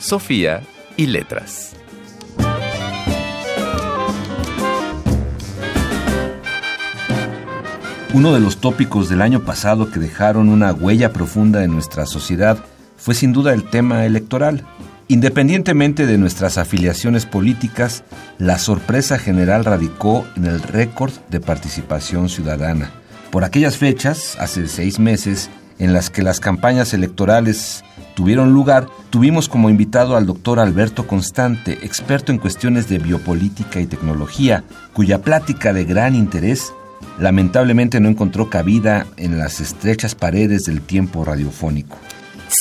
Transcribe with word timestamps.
Sofía 0.00 0.62
y 0.96 1.06
letras. 1.06 1.76
Uno 8.14 8.32
de 8.32 8.40
los 8.40 8.56
tópicos 8.62 9.10
del 9.10 9.20
año 9.20 9.44
pasado 9.44 9.90
que 9.90 10.00
dejaron 10.00 10.48
una 10.48 10.72
huella 10.72 11.12
profunda 11.12 11.64
en 11.64 11.72
nuestra 11.72 12.06
sociedad 12.06 12.58
fue 12.96 13.14
sin 13.14 13.34
duda 13.34 13.52
el 13.52 13.68
tema 13.68 14.06
electoral. 14.06 14.64
Independientemente 15.08 16.06
de 16.06 16.16
nuestras 16.16 16.56
afiliaciones 16.56 17.26
políticas, 17.26 18.02
la 18.38 18.58
sorpresa 18.58 19.18
general 19.18 19.66
radicó 19.66 20.26
en 20.34 20.46
el 20.46 20.62
récord 20.62 21.12
de 21.28 21.40
participación 21.40 22.30
ciudadana. 22.30 22.90
Por 23.30 23.44
aquellas 23.44 23.76
fechas, 23.76 24.36
hace 24.40 24.66
seis 24.66 24.98
meses, 24.98 25.50
en 25.80 25.92
las 25.94 26.10
que 26.10 26.22
las 26.22 26.38
campañas 26.38 26.94
electorales 26.94 27.82
tuvieron 28.14 28.52
lugar, 28.52 28.86
tuvimos 29.08 29.48
como 29.48 29.70
invitado 29.70 30.14
al 30.14 30.26
doctor 30.26 30.60
Alberto 30.60 31.06
Constante, 31.06 31.78
experto 31.82 32.30
en 32.30 32.38
cuestiones 32.38 32.88
de 32.88 32.98
biopolítica 32.98 33.80
y 33.80 33.86
tecnología, 33.86 34.62
cuya 34.92 35.22
plática 35.22 35.72
de 35.72 35.84
gran 35.84 36.14
interés 36.14 36.72
lamentablemente 37.18 37.98
no 37.98 38.10
encontró 38.10 38.50
cabida 38.50 39.06
en 39.16 39.38
las 39.38 39.60
estrechas 39.60 40.14
paredes 40.14 40.64
del 40.64 40.82
tiempo 40.82 41.24
radiofónico. 41.24 41.96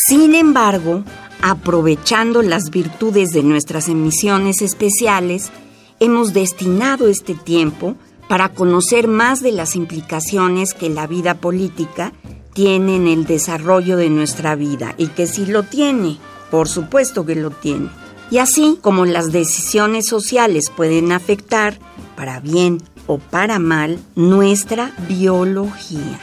Sin 0.07 0.33
embargo, 0.33 1.03
aprovechando 1.41 2.41
las 2.41 2.69
virtudes 2.69 3.29
de 3.29 3.43
nuestras 3.43 3.89
emisiones 3.89 4.61
especiales, 4.61 5.51
hemos 5.99 6.33
destinado 6.33 7.09
este 7.09 7.35
tiempo 7.35 7.95
para 8.29 8.49
conocer 8.49 9.07
más 9.07 9.41
de 9.41 9.51
las 9.51 9.75
implicaciones 9.75 10.73
que 10.73 10.89
la 10.89 11.07
vida 11.07 11.33
política 11.33 12.13
tiene 12.59 12.97
en 12.97 13.07
el 13.07 13.23
desarrollo 13.23 13.95
de 13.95 14.09
nuestra 14.09 14.53
vida 14.55 14.93
y 14.97 15.07
que 15.07 15.27
si 15.27 15.45
lo 15.45 15.63
tiene, 15.63 16.17
por 16.51 16.67
supuesto 16.67 17.25
que 17.25 17.35
lo 17.35 17.51
tiene. 17.51 17.87
Y 18.31 18.39
así 18.39 18.77
como 18.81 19.05
las 19.05 19.31
decisiones 19.31 20.07
sociales 20.07 20.69
pueden 20.69 21.13
afectar, 21.13 21.79
para 22.17 22.41
bien 22.41 22.79
o 23.07 23.17
para 23.17 23.59
mal, 23.59 23.97
nuestra 24.17 24.91
biología. 25.07 26.19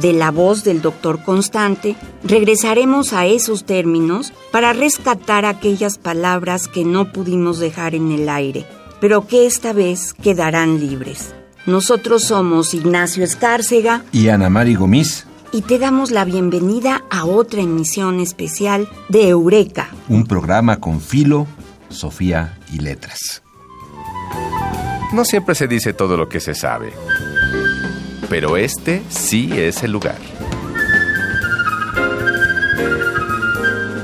De 0.00 0.12
la 0.12 0.30
voz 0.30 0.62
del 0.62 0.82
doctor 0.82 1.24
Constante, 1.24 1.96
regresaremos 2.22 3.12
a 3.12 3.26
esos 3.26 3.64
términos 3.64 4.32
para 4.52 4.72
rescatar 4.72 5.46
aquellas 5.46 5.98
palabras 5.98 6.68
que 6.68 6.84
no 6.84 7.10
pudimos 7.10 7.58
dejar 7.58 7.96
en 7.96 8.12
el 8.12 8.28
aire, 8.28 8.64
pero 9.00 9.26
que 9.26 9.46
esta 9.46 9.72
vez 9.72 10.14
quedarán 10.14 10.78
libres. 10.78 11.34
Nosotros 11.66 12.22
somos 12.22 12.72
Ignacio 12.72 13.24
Escárcega 13.24 14.04
y 14.12 14.28
Ana 14.28 14.48
Mari 14.48 14.76
Gomis 14.76 15.26
y 15.56 15.62
te 15.62 15.78
damos 15.78 16.10
la 16.10 16.26
bienvenida 16.26 17.04
a 17.08 17.24
otra 17.24 17.62
emisión 17.62 18.20
especial 18.20 18.90
de 19.08 19.30
Eureka. 19.30 19.88
Un 20.06 20.26
programa 20.26 20.80
con 20.80 21.00
filo, 21.00 21.46
Sofía 21.88 22.58
y 22.74 22.80
letras. 22.80 23.42
No 25.14 25.24
siempre 25.24 25.54
se 25.54 25.66
dice 25.66 25.94
todo 25.94 26.18
lo 26.18 26.28
que 26.28 26.40
se 26.40 26.54
sabe, 26.54 26.92
pero 28.28 28.58
este 28.58 29.02
sí 29.08 29.50
es 29.54 29.82
el 29.82 29.92
lugar. 29.92 30.18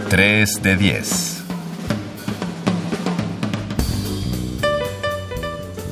3 0.09 0.63
de 0.63 0.77
10. 0.79 1.43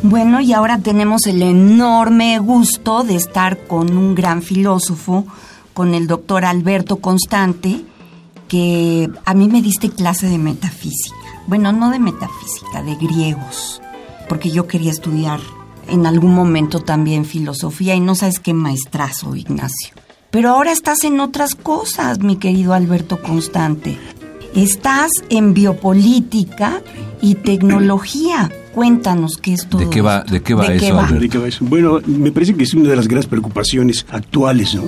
Bueno, 0.03 0.41
y 0.41 0.55
ahora 0.55 0.79
tenemos 0.79 1.27
el 1.27 1.43
enorme 1.43 2.39
gusto 2.39 3.05
de 3.05 3.17
estar 3.17 3.67
con 3.67 3.95
un 3.99 4.15
gran 4.15 4.41
filósofo, 4.41 5.27
con 5.81 5.95
el 5.95 6.07
doctor 6.07 6.45
Alberto 6.45 6.97
Constante, 6.97 7.81
que 8.49 9.09
a 9.25 9.33
mí 9.33 9.49
me 9.49 9.63
diste 9.63 9.89
clase 9.89 10.27
de 10.27 10.37
metafísica. 10.37 11.17
Bueno, 11.47 11.73
no 11.73 11.89
de 11.89 11.99
metafísica, 11.99 12.83
de 12.83 12.97
griegos, 12.97 13.81
porque 14.29 14.51
yo 14.51 14.67
quería 14.67 14.91
estudiar 14.91 15.41
en 15.89 16.05
algún 16.05 16.35
momento 16.35 16.81
también 16.81 17.25
filosofía 17.25 17.95
y 17.95 18.01
no 18.01 18.15
sabes 18.15 18.41
qué 18.41 18.53
maestrazo, 18.53 19.35
Ignacio. 19.35 19.95
Pero 20.31 20.51
ahora 20.51 20.71
estás 20.71 21.03
en 21.05 21.19
otras 21.19 21.55
cosas, 21.55 22.19
mi 22.19 22.37
querido 22.37 22.75
Alberto 22.75 23.23
Constante. 23.23 23.97
Estás 24.55 25.11
en 25.31 25.55
biopolítica 25.55 26.83
y 27.23 27.37
tecnología. 27.37 28.53
Cuéntanos 28.75 29.39
qué 29.39 29.55
es 29.55 29.67
todo. 29.67 29.81
¿De 29.81 29.89
qué 29.89 30.03
va, 30.03 30.25
de 30.25 30.43
qué 30.43 30.53
va, 30.53 30.67
eso, 30.67 31.15
¿De 31.19 31.29
qué 31.31 31.39
va 31.39 31.49
eso? 31.49 31.65
Bueno, 31.65 32.01
me 32.05 32.33
parece 32.33 32.55
que 32.55 32.65
es 32.65 32.75
una 32.75 32.91
de 32.91 32.97
las 32.97 33.09
grandes 33.09 33.29
preocupaciones 33.29 34.05
actuales, 34.11 34.75
¿no? 34.75 34.83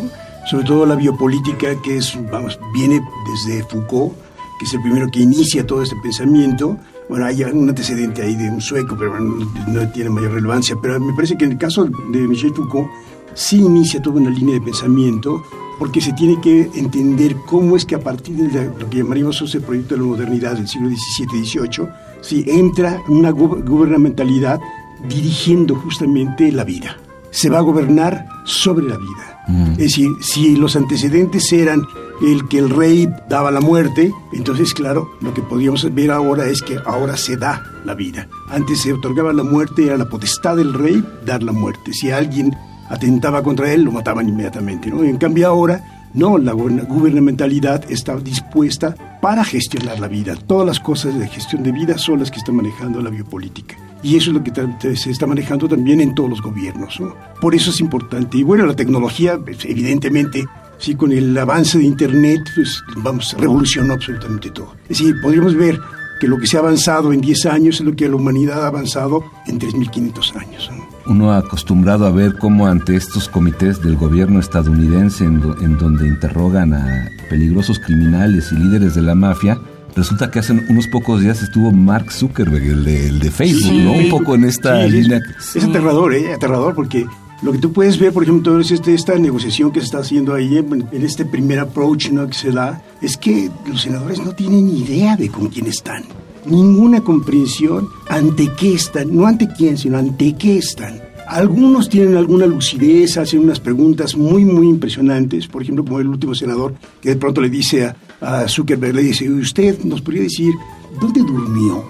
Sobre 0.46 0.64
todo 0.64 0.86
la 0.86 0.96
biopolítica, 0.96 1.80
que 1.82 1.98
es, 1.98 2.18
vamos, 2.30 2.58
viene 2.72 3.00
desde 3.26 3.62
Foucault, 3.64 4.12
que 4.58 4.64
es 4.64 4.74
el 4.74 4.82
primero 4.82 5.08
que 5.10 5.20
inicia 5.20 5.66
todo 5.66 5.82
este 5.82 5.96
pensamiento. 6.02 6.76
Bueno, 7.08 7.26
hay 7.26 7.42
un 7.44 7.68
antecedente 7.68 8.22
ahí 8.22 8.34
de 8.34 8.50
un 8.50 8.60
sueco, 8.60 8.96
pero 8.98 9.18
no, 9.18 9.88
tiene 9.92 10.10
mayor 10.10 10.32
relevancia. 10.32 10.76
Pero 10.80 10.98
me 11.00 11.12
parece 11.14 11.36
que 11.36 11.44
en 11.44 11.52
el 11.52 11.58
caso 11.58 11.84
de 11.84 12.18
Michel 12.20 12.54
Foucault, 12.54 12.88
sí 13.34 13.58
inicia 13.58 14.02
toda 14.02 14.20
una 14.20 14.30
línea 14.30 14.54
de 14.54 14.60
pensamiento 14.60 15.42
porque 15.78 16.00
se 16.00 16.12
tiene 16.12 16.40
que 16.40 16.70
entender 16.74 17.34
cómo 17.46 17.76
es 17.76 17.84
que 17.84 17.94
a 17.94 18.00
partir 18.00 18.36
de 18.36 18.66
lo 18.66 18.88
que 18.88 18.98
llamaríamos 18.98 19.54
el 19.54 19.62
proyecto 19.62 19.94
de 19.94 20.00
la 20.00 20.06
modernidad 20.06 20.52
del 20.52 20.68
siglo 20.68 20.88
XVII 20.88 21.40
y 21.40 21.44
XVIII, 21.44 21.88
si 22.20 22.44
entra 22.48 23.02
una 23.08 23.30
gubernamentalidad 23.30 24.60
dirigiendo 25.08 25.74
justamente 25.74 26.52
la 26.52 26.64
vida. 26.64 26.96
Se 27.32 27.50
va 27.50 27.58
a 27.58 27.62
gobernar 27.62 28.28
sobre 28.44 28.86
la 28.86 28.96
vida. 28.96 29.32
Es 29.72 29.78
decir, 29.78 30.08
si 30.20 30.54
los 30.54 30.76
antecedentes 30.76 31.52
eran 31.52 31.82
el 32.22 32.46
que 32.48 32.58
el 32.58 32.70
rey 32.70 33.12
daba 33.28 33.50
la 33.50 33.60
muerte, 33.60 34.12
entonces 34.32 34.72
claro, 34.72 35.10
lo 35.20 35.34
que 35.34 35.42
podríamos 35.42 35.92
ver 35.92 36.12
ahora 36.12 36.46
es 36.46 36.62
que 36.62 36.78
ahora 36.86 37.16
se 37.16 37.36
da 37.36 37.62
la 37.84 37.94
vida. 37.94 38.28
Antes 38.48 38.82
se 38.82 38.92
otorgaba 38.92 39.32
la 39.32 39.42
muerte, 39.42 39.86
era 39.86 39.96
la 39.96 40.08
potestad 40.08 40.56
del 40.56 40.72
rey 40.72 41.02
dar 41.26 41.42
la 41.42 41.52
muerte. 41.52 41.92
Si 41.92 42.10
alguien 42.10 42.56
atentaba 42.88 43.42
contra 43.42 43.72
él, 43.72 43.82
lo 43.82 43.90
mataban 43.90 44.28
inmediatamente. 44.28 44.90
¿no? 44.90 45.02
En 45.02 45.16
cambio 45.16 45.48
ahora, 45.48 46.10
no, 46.14 46.38
la 46.38 46.52
gubernamentalidad 46.52 47.90
está 47.90 48.16
dispuesta 48.16 48.94
para 49.20 49.44
gestionar 49.44 49.98
la 49.98 50.08
vida. 50.08 50.36
Todas 50.36 50.66
las 50.66 50.78
cosas 50.78 51.18
de 51.18 51.26
gestión 51.26 51.62
de 51.62 51.72
vida 51.72 51.98
son 51.98 52.20
las 52.20 52.30
que 52.30 52.38
está 52.38 52.52
manejando 52.52 53.00
la 53.00 53.10
biopolítica. 53.10 53.76
Y 54.02 54.16
eso 54.16 54.30
es 54.30 54.34
lo 54.34 54.42
que 54.42 54.96
se 54.96 55.10
está 55.10 55.26
manejando 55.26 55.68
también 55.68 56.00
en 56.00 56.14
todos 56.14 56.28
los 56.28 56.42
gobiernos. 56.42 57.00
¿no? 57.00 57.14
Por 57.40 57.54
eso 57.54 57.70
es 57.70 57.80
importante. 57.80 58.38
Y 58.38 58.42
bueno, 58.42 58.66
la 58.66 58.74
tecnología, 58.74 59.38
evidentemente, 59.64 60.44
sí, 60.78 60.94
con 60.94 61.12
el 61.12 61.36
avance 61.38 61.78
de 61.78 61.84
Internet, 61.84 62.40
pues 62.54 62.82
vamos, 62.96 63.34
revolucionó 63.38 63.94
absolutamente 63.94 64.50
todo. 64.50 64.74
Es 64.88 64.98
decir, 64.98 65.14
podríamos 65.22 65.54
ver 65.54 65.78
que 66.20 66.28
lo 66.28 66.38
que 66.38 66.46
se 66.46 66.56
ha 66.56 66.60
avanzado 66.60 67.12
en 67.12 67.20
10 67.20 67.46
años 67.46 67.76
es 67.76 67.86
lo 67.86 67.94
que 67.94 68.08
la 68.08 68.16
humanidad 68.16 68.64
ha 68.64 68.68
avanzado 68.68 69.24
en 69.46 69.58
3.500 69.58 70.36
años. 70.36 70.70
¿no? 70.76 70.92
uno 71.06 71.32
acostumbrado 71.32 72.06
a 72.06 72.10
ver 72.10 72.36
cómo 72.38 72.66
ante 72.66 72.96
estos 72.96 73.28
comités 73.28 73.82
del 73.82 73.96
gobierno 73.96 74.40
estadounidense 74.40 75.24
en, 75.24 75.42
en, 75.60 75.76
donde 75.78 76.06
interrogan 76.06 76.74
a 76.74 77.08
peligrosos 77.28 77.78
criminales 77.78 78.52
y 78.52 78.56
líderes 78.56 78.94
de 78.94 79.02
la 79.02 79.14
mafia, 79.14 79.58
resulta 79.94 80.30
que 80.30 80.38
hace 80.38 80.52
unos 80.52 80.86
pocos 80.88 81.20
días 81.20 81.42
estuvo 81.42 81.72
Mark 81.72 82.12
Zuckerberg, 82.12 82.64
el 82.64 82.84
de, 82.84 83.06
el 83.08 83.18
de 83.18 83.30
Facebook, 83.30 83.70
sí. 83.70 83.78
¿no? 83.78 83.92
Un 83.92 84.08
poco 84.08 84.34
en 84.34 84.44
esta 84.44 84.84
sí, 84.84 84.90
línea. 84.90 85.20
Es, 85.38 85.56
es, 85.56 85.64
aterrador, 85.64 86.14
¿eh? 86.14 86.32
Aterrador 86.32 86.74
porque 86.74 87.06
lo 87.42 87.52
que 87.52 87.58
tú 87.58 87.72
puedes 87.72 87.98
ver, 87.98 88.12
por 88.12 88.22
ejemplo, 88.22 88.60
es 88.60 88.70
este, 88.70 88.94
esta 88.94 89.16
negociación 89.16 89.72
que 89.72 89.80
se 89.80 89.86
está 89.86 89.98
haciendo 89.98 90.34
ahí, 90.34 90.58
en, 90.58 90.86
en 90.92 91.02
este 91.04 91.24
primer 91.24 91.58
approach 91.58 92.10
¿no? 92.10 92.26
que 92.28 92.34
se 92.34 92.52
da, 92.52 92.82
es 93.00 93.16
que 93.16 93.50
los 93.66 93.82
senadores 93.82 94.20
no 94.24 94.32
tienen 94.32 94.68
idea 94.68 95.16
de 95.16 95.28
con 95.28 95.48
quién 95.48 95.66
están 95.66 96.04
ninguna 96.46 97.00
comprensión 97.02 97.88
ante 98.08 98.50
qué 98.58 98.74
están, 98.74 99.14
no 99.14 99.26
ante 99.26 99.48
quién, 99.48 99.78
sino 99.78 99.98
ante 99.98 100.34
qué 100.34 100.58
están. 100.58 101.00
Algunos 101.26 101.88
tienen 101.88 102.16
alguna 102.16 102.46
lucidez, 102.46 103.16
hacen 103.16 103.40
unas 103.40 103.60
preguntas 103.60 104.16
muy, 104.16 104.44
muy 104.44 104.68
impresionantes. 104.68 105.46
Por 105.46 105.62
ejemplo, 105.62 105.84
como 105.84 106.00
el 106.00 106.08
último 106.08 106.34
senador 106.34 106.74
que 107.00 107.10
de 107.10 107.16
pronto 107.16 107.40
le 107.40 107.48
dice 107.48 107.86
a, 107.86 107.96
a 108.22 108.48
Zuckerberg, 108.48 108.94
le 108.94 109.02
dice, 109.02 109.28
¿usted 109.30 109.80
nos 109.80 110.00
podría 110.00 110.22
decir 110.22 110.52
dónde 111.00 111.20
durmió 111.20 111.84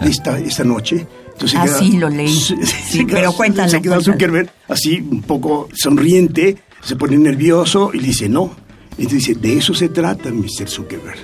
esta, 0.00 0.38
esta 0.38 0.64
noche? 0.64 1.06
Entonces 1.32 1.58
así 1.58 1.90
queda, 1.92 2.00
lo 2.00 2.08
leí. 2.10 2.28
Se, 2.34 2.54
sí, 2.64 2.98
se 2.98 3.04
pero 3.04 3.20
queda, 3.20 3.32
cuéntalo. 3.32 3.68
Se 3.68 3.82
queda 3.82 3.94
cuéntalo. 3.96 4.12
Zuckerberg 4.12 4.50
así, 4.68 5.00
un 5.00 5.22
poco 5.22 5.68
sonriente, 5.74 6.58
se 6.82 6.96
pone 6.96 7.16
nervioso 7.16 7.90
y 7.92 7.98
le 7.98 8.08
dice, 8.08 8.28
no. 8.28 8.54
Entonces 8.90 9.26
dice, 9.26 9.34
de 9.34 9.56
eso 9.56 9.74
se 9.74 9.88
trata, 9.88 10.30
Mr. 10.30 10.68
Zuckerberg 10.68 11.18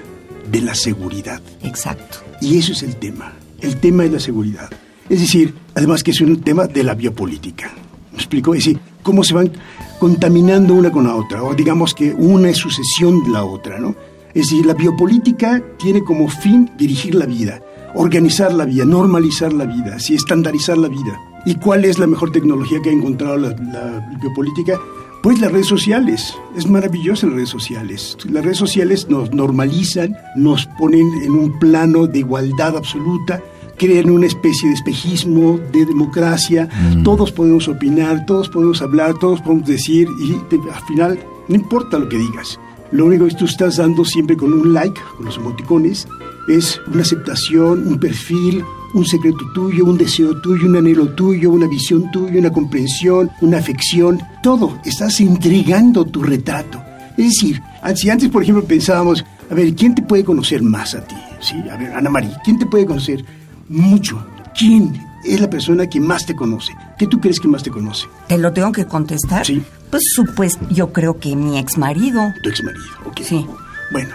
de 0.50 0.60
la 0.60 0.74
seguridad. 0.74 1.40
Exacto. 1.62 2.18
Y 2.40 2.58
eso 2.58 2.72
es 2.72 2.82
el 2.82 2.96
tema. 2.96 3.32
El 3.60 3.76
tema 3.76 4.04
es 4.04 4.12
la 4.12 4.20
seguridad. 4.20 4.70
Es 5.08 5.20
decir, 5.20 5.54
además 5.74 6.02
que 6.02 6.10
es 6.10 6.20
un 6.20 6.40
tema 6.40 6.66
de 6.66 6.82
la 6.82 6.94
biopolítica. 6.94 7.70
¿Me 8.12 8.18
explico? 8.18 8.54
Es 8.54 8.64
decir, 8.64 8.80
cómo 9.02 9.22
se 9.22 9.34
van 9.34 9.52
contaminando 10.00 10.74
una 10.74 10.90
con 10.90 11.04
la 11.04 11.14
otra, 11.14 11.44
o 11.44 11.54
digamos 11.54 11.94
que 11.94 12.12
una 12.12 12.48
es 12.48 12.56
sucesión 12.56 13.22
de 13.22 13.30
la 13.30 13.44
otra, 13.44 13.78
¿no? 13.78 13.94
Es 14.34 14.48
decir, 14.48 14.64
la 14.66 14.74
biopolítica 14.74 15.62
tiene 15.78 16.02
como 16.02 16.28
fin 16.28 16.70
dirigir 16.78 17.14
la 17.14 17.26
vida, 17.26 17.62
organizar 17.94 18.52
la 18.52 18.64
vida, 18.64 18.84
normalizar 18.84 19.52
la 19.52 19.66
vida, 19.66 19.96
así 19.96 20.14
estandarizar 20.14 20.78
la 20.78 20.88
vida. 20.88 21.20
¿Y 21.44 21.54
cuál 21.56 21.84
es 21.84 21.98
la 21.98 22.06
mejor 22.06 22.32
tecnología 22.32 22.80
que 22.82 22.90
ha 22.90 22.92
encontrado 22.92 23.36
la, 23.36 23.50
la 23.50 24.18
biopolítica? 24.20 24.80
Pues 25.22 25.38
las 25.38 25.52
redes 25.52 25.66
sociales. 25.66 26.34
Es 26.56 26.66
maravilloso 26.66 27.26
las 27.26 27.36
redes 27.36 27.48
sociales. 27.50 28.16
Las 28.30 28.42
redes 28.42 28.58
sociales 28.58 29.08
nos 29.10 29.32
normalizan, 29.34 30.16
nos 30.34 30.66
ponen 30.78 31.06
en 31.22 31.32
un 31.32 31.58
plano 31.58 32.06
de 32.06 32.20
igualdad 32.20 32.76
absoluta, 32.76 33.42
crean 33.80 34.10
una 34.10 34.26
especie 34.26 34.68
de 34.68 34.74
espejismo 34.74 35.58
de 35.72 35.86
democracia. 35.86 36.68
Todos 37.02 37.32
podemos 37.32 37.66
opinar, 37.66 38.26
todos 38.26 38.50
podemos 38.50 38.82
hablar, 38.82 39.14
todos 39.18 39.40
podemos 39.40 39.66
decir 39.66 40.06
y 40.20 40.34
al 40.68 40.82
final 40.86 41.18
no 41.48 41.54
importa 41.54 41.98
lo 41.98 42.06
que 42.06 42.18
digas. 42.18 42.60
Lo 42.92 43.06
único 43.06 43.26
que 43.26 43.34
tú 43.34 43.46
estás 43.46 43.78
dando 43.78 44.04
siempre 44.04 44.36
con 44.36 44.52
un 44.52 44.74
like, 44.74 45.00
con 45.16 45.24
los 45.24 45.38
emoticones, 45.38 46.06
es 46.46 46.78
una 46.92 47.00
aceptación, 47.00 47.88
un 47.88 47.98
perfil, 47.98 48.62
un 48.92 49.06
secreto 49.06 49.38
tuyo, 49.54 49.86
un 49.86 49.96
deseo 49.96 50.38
tuyo, 50.42 50.66
un 50.66 50.76
anhelo 50.76 51.08
tuyo, 51.14 51.50
una 51.50 51.66
visión 51.66 52.10
tuya, 52.10 52.38
una 52.38 52.52
comprensión, 52.52 53.30
una 53.40 53.58
afección, 53.58 54.20
todo. 54.42 54.78
Estás 54.84 55.20
entregando 55.20 56.04
tu 56.04 56.22
retrato. 56.22 56.82
Es 57.16 57.28
decir, 57.28 57.62
si 57.94 58.10
antes, 58.10 58.28
por 58.28 58.42
ejemplo, 58.42 58.62
pensábamos, 58.62 59.24
a 59.50 59.54
ver, 59.54 59.74
¿quién 59.74 59.94
te 59.94 60.02
puede 60.02 60.22
conocer 60.22 60.62
más 60.62 60.94
a 60.94 61.02
ti? 61.02 61.16
Sí, 61.40 61.54
a 61.70 61.78
ver, 61.78 61.94
Ana 61.94 62.10
María, 62.10 62.38
¿quién 62.44 62.58
te 62.58 62.66
puede 62.66 62.84
conocer 62.84 63.24
mucho? 63.70 64.22
¿Quién 64.58 65.00
es 65.24 65.40
la 65.40 65.48
persona 65.48 65.86
que 65.86 66.00
más 66.00 66.26
te 66.26 66.34
conoce? 66.34 66.74
¿Qué 66.98 67.06
tú 67.06 67.20
crees 67.20 67.40
que 67.40 67.48
más 67.48 67.62
te 67.62 67.70
conoce? 67.70 68.06
¿Te 68.28 68.36
lo 68.36 68.52
tengo 68.52 68.72
que 68.72 68.84
contestar? 68.84 69.46
Sí. 69.46 69.62
Pues 69.90 70.02
supuesto, 70.14 70.66
yo 70.70 70.92
creo 70.92 71.18
que 71.18 71.34
mi 71.34 71.58
ex 71.58 71.78
marido. 71.78 72.20
Tu 72.42 72.50
ex 72.50 72.62
marido, 72.62 72.84
ok. 73.06 73.20
Sí. 73.22 73.46
Bueno, 73.92 74.10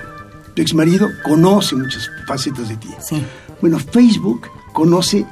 tu 0.54 0.62
ex 0.62 0.74
marido 0.74 1.10
conoce 1.24 1.76
muchas 1.76 2.10
facetas 2.28 2.70
de 2.70 2.78
ti. 2.78 2.90
Sí. 3.00 3.24
Bueno, 3.62 3.80
Facebook 3.80 4.48
conoce 4.74 5.26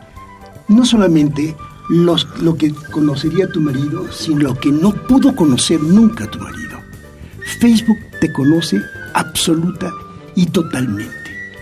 no 0.68 0.86
solamente 0.86 1.56
los, 1.90 2.28
lo 2.40 2.56
que 2.56 2.74
conocería 2.92 3.50
tu 3.50 3.62
marido, 3.62 4.12
sino 4.12 4.40
lo 4.40 4.60
que 4.60 4.72
no 4.72 4.92
pudo 5.08 5.36
conocer 5.36 5.82
nunca 5.82 6.30
tu 6.30 6.40
marido. 6.40 6.80
Facebook 7.60 7.98
te 8.20 8.32
conoce 8.32 8.82
absoluta 9.14 9.92
y 10.36 10.46
totalmente. 10.48 11.14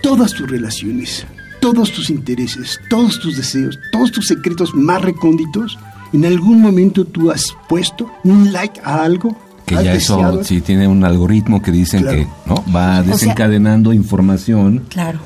Todas 0.02 0.32
tus 0.32 0.50
relaciones, 0.50 1.26
todos 1.62 1.92
tus 1.92 2.10
intereses, 2.10 2.78
todos 2.90 3.18
tus 3.20 3.36
deseos, 3.36 3.78
todos 3.92 4.10
tus 4.12 4.26
secretos 4.26 4.74
más 4.74 5.00
recónditos, 5.00 5.78
en 6.12 6.24
algún 6.26 6.60
momento 6.60 7.04
tú 7.06 7.30
has 7.30 7.44
puesto 7.68 8.10
un 8.24 8.52
like 8.52 8.80
a 8.84 9.02
algo. 9.04 9.34
Que 9.64 9.76
ya 9.76 9.94
eso 9.94 10.42
sí 10.42 10.60
tiene 10.60 10.88
un 10.88 11.04
algoritmo 11.04 11.62
que 11.62 11.70
dicen 11.70 12.02
Claro. 12.02 12.18
que 12.18 12.26
no 12.46 12.64
va 12.74 13.02
sea- 13.04 13.12
desencadenando 13.12 13.92
información 13.92 14.82
Claro. 14.88 15.20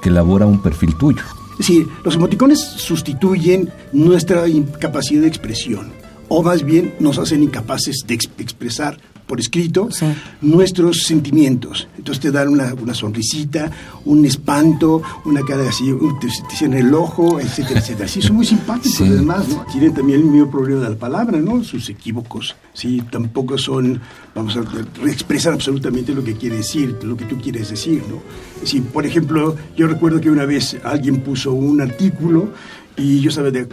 que 0.00 0.08
elabora 0.10 0.46
un 0.46 0.62
perfil 0.62 0.94
tuyo. 0.96 1.22
Es 1.58 1.66
decir, 1.66 1.86
los 2.04 2.14
emoticones 2.14 2.60
sustituyen 2.60 3.68
nuestra 3.92 4.48
incapacidad 4.48 5.22
de 5.22 5.26
expresión, 5.28 5.92
o 6.28 6.42
más 6.42 6.62
bien 6.64 6.94
nos 7.00 7.18
hacen 7.18 7.42
incapaces 7.42 8.04
de 8.06 8.14
ex- 8.14 8.30
expresar 8.38 8.96
por 9.30 9.38
escrito 9.38 9.88
Sí. 9.92 10.06
nuestros 10.42 11.04
sentimientos. 11.04 11.86
Entonces 11.96 12.20
te 12.20 12.32
dan 12.32 12.48
una, 12.48 12.74
una 12.74 12.94
sonrisita, 12.94 13.70
un 14.04 14.24
espanto, 14.26 15.00
una 15.24 15.42
cara 15.42 15.68
así, 15.68 15.84
te, 16.20 16.26
te 16.26 16.56
cierran 16.56 16.78
el 16.78 16.92
ojo, 16.92 17.38
etcétera, 17.38 17.78
etcétera. 17.80 18.08
Sí, 18.08 18.20
son 18.20 18.34
muy 18.36 18.44
simpáticos 18.44 18.96
Sí. 18.98 19.04
además, 19.06 19.46
¿no? 19.48 19.64
Tienen 19.70 19.94
también 19.94 20.18
el 20.20 20.26
mismo 20.26 20.50
problema 20.50 20.82
de 20.82 20.90
la 20.90 20.96
palabra, 20.96 21.38
¿no? 21.38 21.62
Sus 21.62 21.88
equívocos. 21.90 22.56
Sí, 22.74 23.02
tampoco 23.08 23.56
son, 23.56 24.00
vamos 24.34 24.56
a 24.56 24.62
expresar 25.08 25.52
absolutamente 25.52 26.12
lo 26.12 26.24
que 26.24 26.34
quiere 26.34 26.56
decir, 26.56 26.98
lo 27.04 27.16
que 27.16 27.24
tú 27.26 27.36
quieres 27.40 27.70
decir, 27.70 28.02
¿no? 28.08 28.16
Sí, 28.64 28.80
por 28.80 29.06
ejemplo, 29.06 29.54
yo 29.76 29.86
recuerdo 29.86 30.20
que 30.20 30.28
una 30.30 30.44
vez 30.44 30.76
alguien 30.82 31.20
puso 31.20 31.52
un 31.52 31.80
artículo 31.80 32.48
y 32.96 33.20
yo 33.20 33.30
estaba 33.30 33.50
de, 33.50 33.66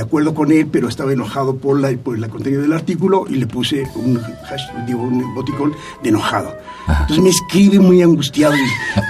acuerdo 0.00 0.34
con 0.34 0.52
él, 0.52 0.66
pero 0.70 0.88
estaba 0.88 1.12
enojado 1.12 1.56
por 1.56 1.80
la, 1.80 1.90
por 1.96 2.18
la 2.18 2.28
contenido 2.28 2.62
del 2.62 2.72
artículo 2.72 3.24
y 3.28 3.34
le 3.36 3.46
puse 3.46 3.84
un, 3.96 4.18
hash- 4.20 4.86
digo, 4.86 5.02
un 5.02 5.20
emoticón 5.20 5.72
de 6.02 6.10
enojado. 6.10 6.54
Entonces 6.86 7.20
me 7.20 7.30
escribe 7.30 7.80
muy 7.80 8.02
angustiado. 8.02 8.54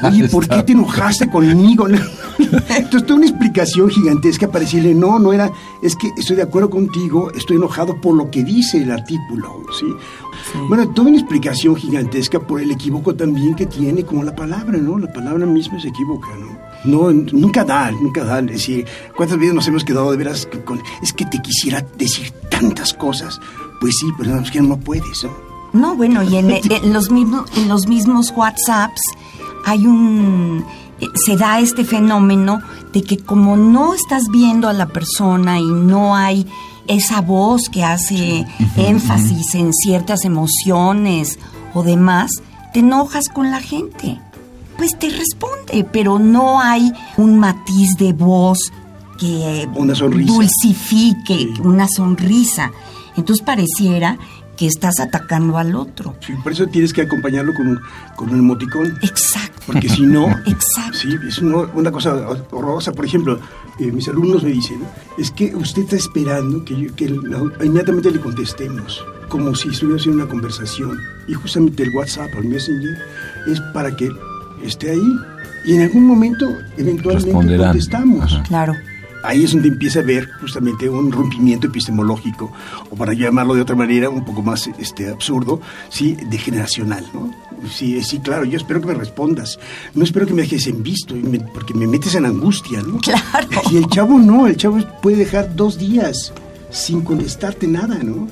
Oye, 0.02 0.28
¿por 0.28 0.48
qué 0.48 0.62
te 0.62 0.72
enojaste 0.72 1.28
conmigo? 1.30 1.86
Entonces 2.38 3.04
toda 3.04 3.16
una 3.16 3.26
explicación 3.26 3.90
gigantesca 3.90 4.48
para 4.48 4.60
decirle, 4.64 4.94
no, 4.94 5.18
no 5.18 5.32
era, 5.32 5.50
es 5.82 5.94
que 5.96 6.08
estoy 6.16 6.36
de 6.36 6.42
acuerdo 6.42 6.70
contigo, 6.70 7.30
estoy 7.32 7.56
enojado 7.56 8.00
por 8.00 8.14
lo 8.16 8.30
que 8.30 8.42
dice 8.44 8.78
el 8.82 8.90
artículo, 8.90 9.62
¿sí? 9.78 9.86
Bueno, 10.68 10.88
toda 10.90 11.08
una 11.08 11.18
explicación 11.18 11.76
gigantesca 11.76 12.40
por 12.40 12.60
el 12.60 12.70
equívoco 12.70 13.14
también 13.14 13.54
que 13.54 13.66
tiene 13.66 14.04
como 14.04 14.22
la 14.22 14.34
palabra, 14.34 14.78
¿no? 14.78 14.98
La 14.98 15.12
palabra 15.12 15.44
misma 15.46 15.78
se 15.80 15.88
equivoca, 15.88 16.28
¿no? 16.40 16.67
No, 16.84 17.10
nunca 17.10 17.64
da, 17.64 17.90
nunca 17.90 18.24
da. 18.24 18.38
Es 18.40 18.46
decir, 18.46 18.86
¿cuántas 19.16 19.38
veces 19.38 19.54
nos 19.54 19.68
hemos 19.68 19.84
quedado 19.84 20.10
de 20.10 20.16
veras 20.16 20.48
con, 20.64 20.80
es 21.02 21.12
que 21.12 21.24
te 21.26 21.40
quisiera 21.40 21.84
decir 21.96 22.30
tantas 22.50 22.94
cosas? 22.94 23.40
Pues 23.80 23.96
sí, 23.98 24.06
pero 24.16 24.34
no, 24.34 24.42
es 24.42 24.50
que 24.50 24.60
no 24.60 24.78
puedes, 24.78 25.24
¿no? 25.24 25.30
No, 25.72 25.94
bueno, 25.96 26.22
y 26.22 26.36
en, 26.36 26.50
en 26.70 26.92
los 26.92 27.10
mismos 27.10 27.50
en 27.56 27.68
los 27.68 27.86
mismos 27.86 28.32
WhatsApps 28.34 29.02
hay 29.66 29.86
un 29.86 30.64
eh, 31.00 31.06
se 31.26 31.36
da 31.36 31.60
este 31.60 31.84
fenómeno 31.84 32.60
de 32.92 33.02
que 33.02 33.18
como 33.18 33.56
no 33.56 33.94
estás 33.94 34.28
viendo 34.30 34.68
a 34.68 34.72
la 34.72 34.86
persona 34.86 35.58
y 35.58 35.66
no 35.66 36.16
hay 36.16 36.46
esa 36.86 37.20
voz 37.20 37.68
que 37.68 37.84
hace 37.84 38.46
énfasis 38.76 39.54
en 39.54 39.72
ciertas 39.74 40.24
emociones 40.24 41.38
o 41.74 41.82
demás, 41.82 42.30
te 42.72 42.80
enojas 42.80 43.28
con 43.28 43.50
la 43.50 43.60
gente. 43.60 44.18
Pues 44.78 44.98
te 44.98 45.10
responde, 45.10 45.86
pero 45.92 46.18
no 46.18 46.60
hay 46.60 46.90
un 47.16 47.38
matiz 47.38 47.96
de 47.98 48.12
voz 48.14 48.58
que 49.18 49.68
Una 49.74 49.94
sonrisa. 49.94 50.32
dulcifique 50.32 51.48
una 51.62 51.86
sonrisa. 51.88 52.70
Entonces 53.16 53.44
pareciera 53.44 54.16
que 54.56 54.66
estás 54.66 54.98
atacando 55.00 55.58
al 55.58 55.74
otro. 55.74 56.14
Sí, 56.24 56.32
por 56.42 56.52
eso 56.52 56.66
tienes 56.68 56.92
que 56.92 57.02
acompañarlo 57.02 57.52
con 57.54 57.66
un, 57.68 57.80
con 58.16 58.30
un 58.30 58.38
emoticón. 58.38 58.96
Exacto. 59.02 59.62
Porque 59.66 59.88
si 59.88 60.02
no, 60.02 60.26
Exacto. 60.46 60.92
sí, 60.94 61.08
es 61.28 61.38
una, 61.38 61.58
una 61.74 61.90
cosa 61.92 62.14
horrorosa. 62.50 62.92
Por 62.92 63.04
ejemplo, 63.04 63.38
eh, 63.78 63.90
mis 63.92 64.08
alumnos 64.08 64.42
me 64.42 64.50
dicen, 64.50 64.80
es 65.18 65.30
que 65.32 65.54
usted 65.54 65.82
está 65.82 65.96
esperando 65.96 66.64
que, 66.64 66.76
yo- 66.80 66.94
que 66.96 67.08
la- 67.08 67.64
inmediatamente 67.64 68.10
le 68.10 68.20
contestemos, 68.20 69.04
como 69.28 69.54
si 69.54 69.68
estuviera 69.68 70.00
haciendo 70.00 70.22
una 70.22 70.30
conversación. 70.30 70.98
Y 71.28 71.34
justamente 71.34 71.82
el 71.84 71.94
WhatsApp 71.94 72.28
el 72.38 72.44
Messenger 72.48 72.96
es 73.48 73.60
para 73.74 73.94
que 73.94 74.08
esté 74.64 74.90
ahí. 74.90 75.12
Y 75.64 75.74
en 75.74 75.82
algún 75.82 76.06
momento, 76.06 76.46
eventualmente, 76.76 77.56
contestamos. 77.56 78.32
Ajá. 78.32 78.42
Claro. 78.44 78.74
Ahí 79.24 79.44
es 79.44 79.52
donde 79.52 79.68
empieza 79.68 79.98
a 79.98 80.02
ver 80.02 80.30
justamente 80.40 80.88
un 80.88 81.10
rompimiento 81.10 81.66
epistemológico, 81.66 82.52
o 82.88 82.96
para 82.96 83.12
llamarlo 83.12 83.54
de 83.54 83.62
otra 83.62 83.74
manera, 83.74 84.08
un 84.08 84.24
poco 84.24 84.42
más 84.42 84.70
este, 84.78 85.10
absurdo, 85.10 85.60
sí, 85.88 86.16
de 86.30 86.38
generacional, 86.38 87.04
¿no? 87.12 87.34
Sí, 87.68 88.00
sí, 88.04 88.20
claro, 88.20 88.44
yo 88.44 88.56
espero 88.56 88.80
que 88.80 88.86
me 88.86 88.94
respondas. 88.94 89.58
No 89.94 90.04
espero 90.04 90.26
que 90.26 90.34
me 90.34 90.42
dejes 90.42 90.68
en 90.68 90.84
visto, 90.84 91.16
porque 91.52 91.74
me 91.74 91.88
metes 91.88 92.14
en 92.14 92.26
angustia, 92.26 92.80
¿no? 92.80 92.98
Claro. 92.98 93.48
Y 93.72 93.78
el 93.78 93.88
chavo 93.88 94.18
no, 94.18 94.46
el 94.46 94.56
chavo 94.56 94.78
puede 95.02 95.16
dejar 95.16 95.56
dos 95.56 95.78
días 95.78 96.32
sin 96.70 97.00
contestarte 97.00 97.66
nada, 97.66 97.98
¿no? 98.02 98.28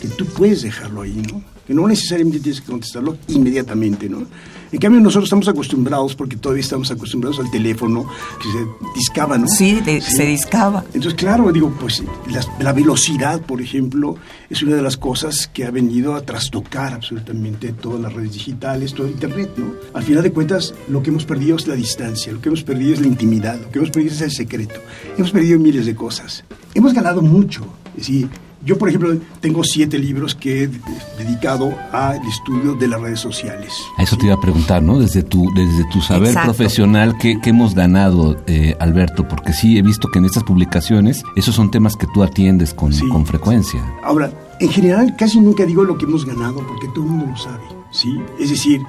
Que 0.00 0.08
tú 0.08 0.26
puedes 0.26 0.62
dejarlo 0.62 1.02
ahí, 1.02 1.22
¿no? 1.30 1.42
Que 1.66 1.74
no 1.74 1.86
necesariamente 1.86 2.40
tienes 2.40 2.60
que 2.60 2.66
contestarlo 2.70 3.16
inmediatamente, 3.28 4.08
¿no? 4.08 4.24
En 4.72 4.78
cambio, 4.78 5.00
nosotros 5.00 5.24
estamos 5.24 5.48
acostumbrados, 5.48 6.14
porque 6.14 6.36
todavía 6.36 6.60
estamos 6.62 6.90
acostumbrados 6.92 7.40
al 7.40 7.50
teléfono 7.50 8.06
que 8.40 8.48
se 8.52 8.94
discaba, 8.96 9.36
¿no? 9.36 9.48
Sí, 9.48 9.80
de- 9.80 10.00
se 10.00 10.24
discaba. 10.24 10.84
Entonces, 10.94 11.14
claro, 11.14 11.50
digo, 11.50 11.74
pues 11.80 12.04
la, 12.28 12.40
la 12.60 12.72
velocidad, 12.72 13.40
por 13.40 13.60
ejemplo, 13.60 14.14
es 14.48 14.62
una 14.62 14.76
de 14.76 14.82
las 14.82 14.96
cosas 14.96 15.48
que 15.52 15.64
ha 15.64 15.72
venido 15.72 16.14
a 16.14 16.22
trastocar 16.22 16.92
absolutamente 16.94 17.72
todas 17.72 18.00
las 18.00 18.12
redes 18.12 18.32
digitales, 18.32 18.94
todo 18.94 19.08
Internet, 19.08 19.50
¿no? 19.56 19.72
Al 19.92 20.04
final 20.04 20.22
de 20.22 20.30
cuentas, 20.32 20.72
lo 20.88 21.02
que 21.02 21.10
hemos 21.10 21.24
perdido 21.24 21.56
es 21.56 21.66
la 21.66 21.74
distancia, 21.74 22.32
lo 22.32 22.40
que 22.40 22.48
hemos 22.48 22.62
perdido 22.62 22.94
es 22.94 23.00
la 23.00 23.08
intimidad, 23.08 23.60
lo 23.60 23.70
que 23.72 23.78
hemos 23.80 23.90
perdido 23.90 24.14
es 24.14 24.20
el 24.20 24.30
secreto. 24.30 24.76
Hemos 25.18 25.32
perdido 25.32 25.58
miles 25.58 25.84
de 25.86 25.96
cosas. 25.96 26.44
Hemos 26.74 26.94
ganado 26.94 27.22
mucho. 27.22 27.66
Es 27.96 28.06
decir, 28.06 28.28
yo, 28.64 28.76
por 28.78 28.88
ejemplo, 28.88 29.16
tengo 29.40 29.64
siete 29.64 29.98
libros 29.98 30.34
que 30.34 30.64
he 30.64 30.70
dedicado 31.18 31.74
al 31.92 32.20
estudio 32.26 32.74
de 32.74 32.88
las 32.88 33.00
redes 33.00 33.20
sociales. 33.20 33.72
A 33.96 34.02
eso 34.02 34.16
te 34.16 34.26
iba 34.26 34.34
a 34.34 34.40
preguntar, 34.40 34.82
¿no? 34.82 34.98
Desde 34.98 35.22
tu, 35.22 35.50
desde 35.54 35.84
tu 35.90 36.00
saber 36.00 36.28
Exacto. 36.28 36.52
profesional, 36.54 37.16
¿qué, 37.18 37.40
qué 37.42 37.50
hemos 37.50 37.74
ganado, 37.74 38.36
eh, 38.46 38.76
Alberto? 38.80 39.26
Porque 39.28 39.52
sí, 39.52 39.78
he 39.78 39.82
visto 39.82 40.08
que 40.08 40.18
en 40.18 40.26
estas 40.26 40.44
publicaciones 40.44 41.22
esos 41.36 41.54
son 41.54 41.70
temas 41.70 41.96
que 41.96 42.06
tú 42.12 42.22
atiendes 42.22 42.74
con, 42.74 42.92
Sí. 42.92 43.08
con 43.08 43.24
frecuencia. 43.26 43.80
Ahora, 44.04 44.30
en 44.60 44.68
general 44.70 45.14
casi 45.16 45.40
nunca 45.40 45.64
digo 45.64 45.84
lo 45.84 45.96
que 45.96 46.04
hemos 46.04 46.26
ganado 46.26 46.56
porque 46.66 46.88
todo 46.94 47.04
el 47.04 47.10
mundo 47.10 47.26
lo 47.30 47.36
sabe, 47.36 47.62
¿sí? 47.90 48.20
Es 48.38 48.50
decir, 48.50 48.80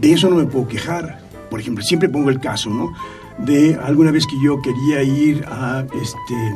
de 0.00 0.12
eso 0.12 0.28
no 0.28 0.36
me 0.36 0.44
puedo 0.44 0.68
quejar 0.68 1.24
por 1.50 1.60
ejemplo, 1.60 1.84
siempre 1.84 2.08
pongo 2.08 2.30
el 2.30 2.40
caso, 2.40 2.68
¿no? 2.68 2.92
De 3.38 3.76
alguna 3.76 4.10
vez 4.10 4.26
que 4.26 4.34
yo 4.40 4.60
quería 4.60 5.02
ir 5.04 5.44
a 5.46 5.84
este, 6.02 6.54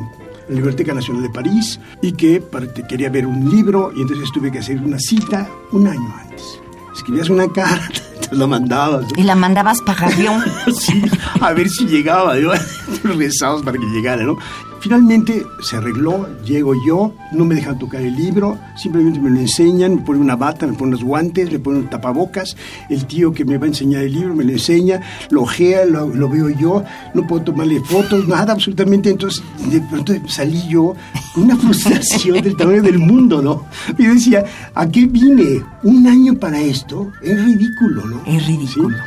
la 0.49 0.55
Biblioteca 0.55 0.93
Nacional 0.93 1.23
de 1.23 1.29
París 1.29 1.79
y 2.01 2.11
que 2.11 2.43
quería 2.87 3.09
ver 3.09 3.25
un 3.25 3.49
libro 3.49 3.91
y 3.95 4.01
entonces 4.01 4.29
tuve 4.33 4.51
que 4.51 4.59
hacer 4.59 4.79
una 4.81 4.97
cita 4.99 5.47
un 5.71 5.87
año 5.87 6.15
antes. 6.19 6.59
Escribías 6.93 7.29
una 7.29 7.47
carta, 7.47 8.01
la 8.31 8.47
mandabas. 8.47 9.05
Y 9.15 9.23
la 9.23 9.35
mandabas 9.35 9.81
para 9.81 10.07
avión. 10.07 10.43
sí, 10.75 11.03
a 11.39 11.53
ver 11.53 11.69
si 11.69 11.85
llegaba, 11.85 12.35
¿no? 12.35 12.51
rezabas 13.03 13.61
para 13.61 13.77
que 13.77 13.85
llegara, 13.85 14.23
¿no? 14.23 14.37
Finalmente 14.79 15.45
se 15.61 15.75
arregló, 15.75 16.27
llego 16.45 16.73
yo, 16.85 17.13
no 17.33 17.43
me 17.43 17.55
dejan 17.55 17.77
tocar 17.77 18.01
el 18.01 18.15
libro, 18.15 18.57
simplemente 18.77 19.19
me 19.19 19.29
lo 19.29 19.39
enseñan, 19.39 19.95
me 19.95 20.01
ponen 20.01 20.21
una 20.21 20.37
bata, 20.37 20.65
me 20.65 20.73
ponen 20.73 20.91
los 20.91 21.03
guantes, 21.03 21.51
me 21.51 21.59
ponen 21.59 21.81
un 21.81 21.89
tapabocas, 21.89 22.55
el 22.89 23.05
tío 23.05 23.33
que 23.33 23.43
me 23.43 23.57
va 23.57 23.65
a 23.65 23.67
enseñar 23.67 24.03
el 24.03 24.13
libro 24.13 24.35
me 24.35 24.45
lo 24.45 24.51
enseña, 24.51 25.01
lo 25.31 25.41
ojea, 25.41 25.85
lo, 25.85 26.29
veo 26.29 26.49
yo, 26.49 26.83
no 27.13 27.27
puedo 27.27 27.43
tomarle 27.43 27.81
fotos, 27.81 28.27
nada 28.27 28.53
absolutamente, 28.53 29.09
entonces 29.09 29.43
de 29.69 29.81
pronto 29.81 30.13
salí 30.27 30.61
yo 30.69 30.95
con 31.33 31.43
una 31.43 31.55
frustración 31.57 32.41
del 32.41 32.55
tamaño 32.55 32.81
del 32.81 32.99
mundo, 32.99 33.41
¿no? 33.41 33.65
Y 33.97 34.05
decía, 34.05 34.45
¿a 34.73 34.87
qué 34.87 35.05
vine? 35.05 35.61
Un 35.83 36.07
año 36.07 36.35
para 36.35 36.61
esto, 36.61 37.11
es 37.21 37.43
ridículo, 37.43 38.05
¿no? 38.05 38.21
Es 38.25 38.47
ridículo. 38.47 38.97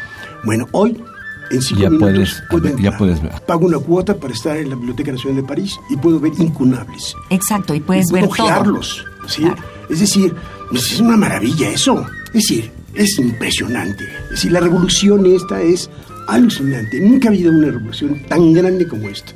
Bueno, 0.45 0.67
hoy 0.73 1.03
en 1.53 1.63
cinco 1.63 1.83
ya 1.83 1.91
minutos 1.91 2.43
puedes, 2.51 2.77
ya 2.77 2.97
puedes 2.97 3.23
ver. 3.23 3.33
Pago 3.47 3.67
una 3.67 3.79
cuota 3.79 4.17
para 4.17 4.33
estar 4.33 4.57
en 4.57 4.71
la 4.71 4.77
Biblioteca 4.77 5.13
Nacional 5.13 5.43
de 5.43 5.49
París 5.49 5.79
y 5.91 5.97
puedo 5.97 6.19
ver 6.19 6.33
incunables. 6.39 7.15
Exacto, 7.31 7.75
y 7.75 7.81
puedes 7.81 8.11
ver 8.11 8.25
ojearlos, 8.25 9.05
¿sí? 9.27 9.45
Es 9.89 10.01
decir, 10.01 10.35
pues, 10.71 10.93
es 10.93 11.01
una 11.01 11.17
maravilla 11.17 11.69
eso. 11.69 12.07
Es 12.29 12.33
decir, 12.33 12.71
es 12.95 13.19
impresionante. 13.19 14.05
Es 14.25 14.31
decir, 14.31 14.53
la 14.53 14.61
revolución 14.61 15.27
esta 15.27 15.61
es 15.61 15.91
alucinante. 16.29 17.01
Nunca 17.01 17.29
ha 17.29 17.33
habido 17.33 17.53
una 17.53 17.69
revolución 17.69 18.23
tan 18.29 18.53
grande 18.53 18.89
como 18.89 19.09
esta. 19.09 19.33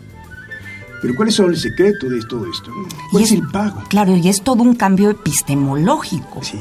Pero 1.02 1.14
¿cuál 1.14 1.28
es 1.28 1.38
el 1.38 1.56
secreto 1.56 2.08
de 2.08 2.20
todo 2.22 2.46
esto? 2.50 2.72
¿Cuál 3.10 3.22
es, 3.22 3.30
es, 3.30 3.38
el 3.38 3.46
pago? 3.48 3.82
Claro, 3.88 4.16
y 4.16 4.28
es 4.28 4.42
todo 4.42 4.62
un 4.62 4.74
cambio 4.74 5.10
epistemológico. 5.10 6.42
Sí. 6.42 6.58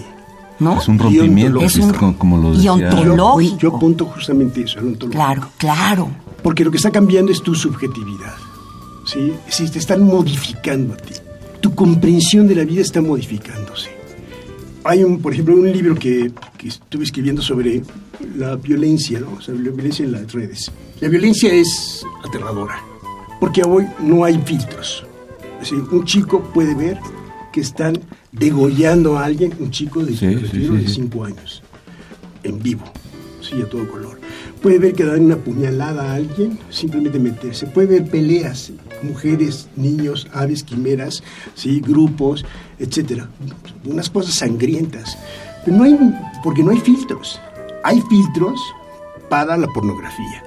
Es 0.59 0.87
un 0.87 0.99
rompimiento, 0.99 1.61
es 1.61 1.79
como 2.17 2.37
lo 2.37 2.53
decía. 2.53 2.65
Y 2.65 2.69
ontológico. 2.69 3.57
Yo, 3.57 3.75
apunto 3.75 4.05
justamente 4.05 4.61
eso, 4.61 4.79
el 4.79 4.87
ontológico. 4.87 5.11
Claro, 5.11 5.49
claro. 5.57 6.09
Porque 6.41 6.63
lo 6.63 6.71
que 6.71 6.77
está 6.77 6.91
cambiando 6.91 7.31
es 7.31 7.41
tu 7.41 7.53
subjetividad. 7.55 8.35
¿sí? 9.05 9.33
Si 9.49 9.69
te 9.69 9.79
están 9.79 10.03
modificando 10.03 10.93
a 10.93 10.97
ti. 10.97 11.13
Tu 11.59 11.73
comprensión 11.73 12.47
de 12.47 12.55
la 12.55 12.63
vida 12.63 12.81
está 12.81 13.01
modificándose. 13.01 13.89
Hay, 14.83 15.03
un, 15.03 15.19
por 15.19 15.33
ejemplo, 15.33 15.55
un 15.55 15.71
libro 15.71 15.95
que, 15.95 16.31
que 16.57 16.67
estuve 16.67 17.03
escribiendo 17.03 17.41
sobre 17.41 17.81
la 18.37 18.55
violencia, 18.55 19.19
¿no? 19.19 19.41
sobre 19.41 19.63
la 19.63 19.71
violencia 19.71 20.05
en 20.05 20.11
las 20.11 20.31
redes. 20.31 20.71
La 21.01 21.09
violencia 21.09 21.51
es 21.51 22.05
aterradora, 22.23 22.79
porque 23.39 23.63
hoy 23.63 23.85
no 23.99 24.23
hay 24.23 24.39
filtros. 24.45 25.05
Es 25.55 25.71
decir, 25.71 25.83
un 25.91 26.05
chico 26.05 26.41
puede 26.53 26.75
ver 26.75 26.99
que 27.51 27.61
están 27.61 27.99
degollando 28.37 29.17
a 29.17 29.25
alguien, 29.25 29.53
un 29.59 29.71
chico 29.71 30.03
de 30.03 30.15
5 30.15 31.25
años, 31.25 31.63
en 32.43 32.59
vivo, 32.59 32.83
sí, 33.41 33.61
a 33.61 33.69
todo 33.69 33.87
color. 33.87 34.19
Puede 34.61 34.79
ver 34.79 34.93
que 34.93 35.05
dan 35.05 35.25
una 35.25 35.37
puñalada 35.37 36.11
a 36.11 36.15
alguien, 36.15 36.57
simplemente 36.69 37.19
meterse. 37.19 37.67
Puede 37.67 37.87
ver 37.87 38.09
peleas, 38.09 38.71
mujeres, 39.03 39.69
niños, 39.75 40.27
aves, 40.33 40.63
quimeras, 40.63 41.23
¿sí? 41.53 41.81
grupos, 41.81 42.43
etcétera. 42.79 43.29
Unas 43.85 44.09
cosas 44.09 44.35
sangrientas. 44.35 45.17
Pero 45.63 45.77
no 45.77 45.83
hay, 45.83 45.97
porque 46.43 46.63
no 46.63 46.71
hay 46.71 46.79
filtros. 46.79 47.39
Hay 47.83 48.01
filtros 48.09 48.59
para 49.29 49.55
la 49.55 49.67
pornografía. 49.67 50.43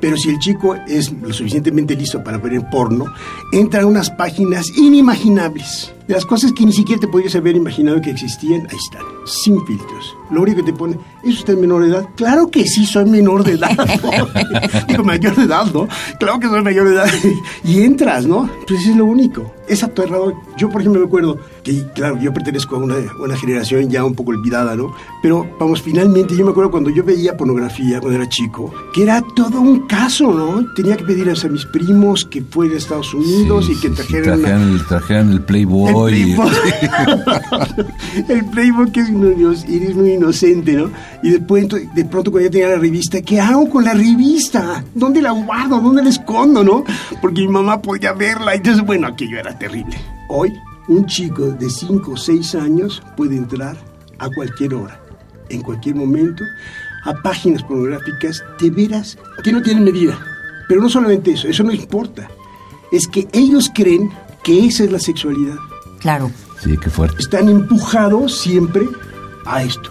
Pero 0.00 0.16
si 0.16 0.30
el 0.30 0.38
chico 0.38 0.76
es 0.86 1.12
lo 1.12 1.32
suficientemente 1.32 1.96
listo 1.96 2.22
para 2.22 2.38
ver 2.38 2.54
el 2.54 2.66
porno, 2.68 3.06
entra 3.52 3.82
a 3.82 3.86
unas 3.86 4.10
páginas 4.10 4.66
inimaginables. 4.76 5.92
De 6.06 6.14
las 6.14 6.26
cosas 6.26 6.52
que 6.52 6.66
ni 6.66 6.72
siquiera 6.72 7.00
te 7.00 7.08
podrías 7.08 7.34
haber 7.34 7.56
imaginado 7.56 8.00
que 8.00 8.10
existían, 8.10 8.66
ahí 8.70 8.76
están, 8.76 9.02
sin 9.24 9.64
filtros. 9.66 10.16
Lo 10.30 10.42
único 10.42 10.58
que 10.58 10.72
te 10.72 10.76
pone, 10.76 10.98
¿es 11.22 11.38
usted 11.38 11.56
menor 11.56 11.82
de 11.82 11.90
edad? 11.90 12.08
Claro 12.16 12.50
que 12.50 12.64
sí, 12.66 12.84
soy 12.86 13.06
menor 13.06 13.44
de 13.44 13.52
edad. 13.52 13.70
Digo, 14.88 15.04
mayor 15.04 15.36
de 15.36 15.44
edad, 15.44 15.66
¿no? 15.72 15.88
Claro 16.18 16.40
que 16.40 16.48
soy 16.48 16.62
mayor 16.62 16.88
de 16.88 16.94
edad. 16.94 17.06
y 17.64 17.82
entras, 17.82 18.26
¿no? 18.26 18.48
Pues 18.66 18.86
es 18.86 18.96
lo 18.96 19.04
único. 19.04 19.52
Es 19.68 19.82
aterrador. 19.82 20.34
Yo, 20.58 20.68
por 20.68 20.82
ejemplo, 20.82 21.00
me 21.00 21.06
acuerdo 21.06 21.38
que, 21.62 21.86
claro, 21.94 22.18
yo 22.20 22.34
pertenezco 22.34 22.76
a 22.76 22.78
una, 22.80 22.96
una 23.18 23.36
generación 23.36 23.88
ya 23.88 24.04
un 24.04 24.14
poco 24.14 24.30
olvidada, 24.30 24.76
¿no? 24.76 24.94
Pero, 25.22 25.48
vamos, 25.58 25.80
finalmente, 25.80 26.36
yo 26.36 26.44
me 26.44 26.50
acuerdo 26.50 26.70
cuando 26.70 26.90
yo 26.90 27.02
veía 27.02 27.36
pornografía 27.36 28.00
cuando 28.00 28.18
era 28.18 28.28
chico, 28.28 28.72
que 28.92 29.02
era 29.02 29.22
todo 29.34 29.60
un 29.60 29.86
caso, 29.86 30.32
¿no? 30.32 30.74
Tenía 30.74 30.96
que 30.96 31.04
pedir 31.04 31.30
a 31.30 31.48
mis 31.48 31.64
primos 31.66 32.24
que 32.24 32.42
fueran 32.42 32.74
a 32.76 32.78
Estados 32.78 33.14
Unidos 33.14 33.68
y 33.70 33.80
que 33.80 33.90
trajeran, 33.90 34.42
trajeran, 34.88 35.30
el, 35.30 35.42
Playboy. 35.42 35.93
El 35.94 36.34
Playboy, 36.34 36.50
el 38.28 38.44
Playboy 38.46 38.92
que 38.92 39.00
es, 39.00 39.08
eres 39.68 39.94
muy 39.94 40.12
inocente, 40.12 40.72
¿no? 40.72 40.90
Y 41.22 41.30
después, 41.30 41.68
de 41.68 42.04
pronto, 42.04 42.30
cuando 42.30 42.48
ya 42.48 42.52
tenía 42.52 42.68
la 42.68 42.78
revista, 42.78 43.22
¿qué 43.22 43.40
hago 43.40 43.68
con 43.70 43.84
la 43.84 43.94
revista? 43.94 44.84
¿Dónde 44.94 45.22
la 45.22 45.30
guardo? 45.30 45.80
¿Dónde 45.80 46.02
la 46.02 46.10
escondo, 46.10 46.64
no? 46.64 46.84
Porque 47.20 47.42
mi 47.42 47.48
mamá 47.48 47.80
podía 47.80 48.12
verla. 48.12 48.54
y 48.54 48.58
Entonces, 48.58 48.84
bueno, 48.84 49.06
aquello 49.06 49.38
era 49.38 49.58
terrible. 49.58 49.96
Hoy, 50.28 50.52
un 50.88 51.06
chico 51.06 51.46
de 51.46 51.70
5 51.70 52.12
o 52.12 52.16
6 52.16 52.54
años 52.56 53.02
puede 53.16 53.36
entrar 53.36 53.76
a 54.18 54.28
cualquier 54.30 54.74
hora, 54.74 55.00
en 55.48 55.62
cualquier 55.62 55.94
momento, 55.94 56.44
a 57.04 57.14
páginas 57.22 57.62
pornográficas 57.62 58.42
de 58.60 58.70
veras 58.70 59.18
que 59.42 59.52
no 59.52 59.62
tienen 59.62 59.84
medida. 59.84 60.18
Pero 60.68 60.80
no 60.80 60.88
solamente 60.88 61.32
eso, 61.32 61.48
eso 61.48 61.62
no 61.62 61.72
importa. 61.72 62.28
Es 62.90 63.06
que 63.06 63.28
ellos 63.32 63.70
creen 63.74 64.10
que 64.42 64.66
esa 64.66 64.84
es 64.84 64.92
la 64.92 64.98
sexualidad. 64.98 65.56
Claro. 66.04 66.30
Sí, 66.62 66.76
qué 66.76 66.90
fuerte. 66.90 67.16
Están 67.18 67.48
empujados 67.48 68.38
siempre 68.38 68.82
a 69.46 69.62
esto. 69.62 69.88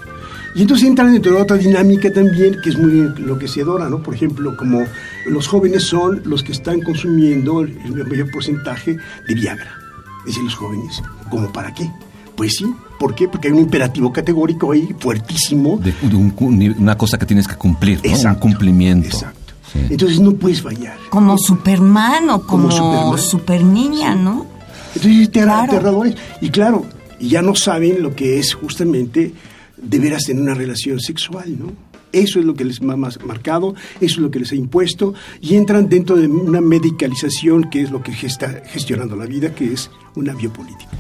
Y 0.53 0.61
entonces 0.61 0.87
entran 0.87 1.11
dentro 1.11 1.33
de 1.33 1.41
otra 1.41 1.57
dinámica 1.57 2.13
también 2.13 2.61
que 2.63 2.69
es 2.69 2.77
muy 2.77 2.99
enloquecedora, 2.99 3.89
¿no? 3.89 4.03
Por 4.03 4.13
ejemplo, 4.13 4.55
como 4.55 4.83
los 5.25 5.47
jóvenes 5.47 5.85
son 5.85 6.21
los 6.25 6.43
que 6.43 6.51
están 6.51 6.81
consumiendo 6.81 7.61
el 7.61 8.05
mayor 8.07 8.29
porcentaje 8.29 8.95
de 9.27 9.33
Viagra. 9.33 9.71
Dicen 10.23 10.45
los 10.45 10.53
jóvenes, 10.53 11.01
¿cómo 11.31 11.51
para 11.51 11.73
qué? 11.73 11.89
Pues 12.35 12.57
sí, 12.59 12.71
¿por 12.99 13.15
qué? 13.15 13.27
Porque 13.27 13.47
hay 13.47 13.53
un 13.55 13.61
imperativo 13.61 14.13
categórico 14.13 14.71
ahí 14.71 14.95
fuertísimo. 14.99 15.79
De, 15.79 15.95
una 16.77 16.95
cosa 16.95 17.17
que 17.17 17.25
tienes 17.25 17.47
que 17.47 17.55
cumplir, 17.55 17.99
¿no? 18.05 18.29
un 18.29 18.35
cumplimiento. 18.35 19.17
Exacto. 19.17 19.53
Entonces 19.89 20.19
no 20.19 20.33
puedes 20.33 20.61
fallar. 20.61 20.95
Como 21.09 21.39
Superman 21.39 22.29
o 22.29 22.43
como, 22.45 22.69
como 22.69 23.17
Super 23.17 23.63
Niña, 23.63 24.13
¿no? 24.13 24.52
Entonces 24.95 25.31
te 25.31 25.41
claro. 25.41 25.71
aterradores. 25.71 26.15
Y 26.41 26.49
claro, 26.49 26.85
ya 27.19 27.41
no 27.41 27.55
saben 27.55 28.01
lo 28.01 28.15
que 28.15 28.39
es 28.39 28.53
justamente 28.53 29.33
deberás 29.77 30.25
tener 30.25 30.41
una 30.41 30.53
relación 30.53 30.99
sexual, 30.99 31.57
¿no? 31.57 31.73
Eso 32.11 32.39
es 32.39 32.45
lo 32.45 32.53
que 32.53 32.63
les 32.63 32.79
ha 32.79 32.83
marcado, 32.85 33.73
eso 33.99 34.15
es 34.15 34.17
lo 34.17 34.29
que 34.29 34.39
les 34.39 34.51
ha 34.51 34.55
impuesto 34.55 35.15
y 35.41 35.55
entran 35.55 35.89
dentro 35.89 36.15
de 36.15 36.27
una 36.27 36.61
medicalización 36.61 37.71
que 37.71 37.81
es 37.81 37.89
lo 37.89 38.03
que 38.03 38.11
está 38.11 38.61
gestionando 38.67 39.15
la 39.15 39.25
vida, 39.25 39.55
que 39.55 39.73
es 39.73 39.89
una 40.15 40.35
biopolítica. 40.35 40.91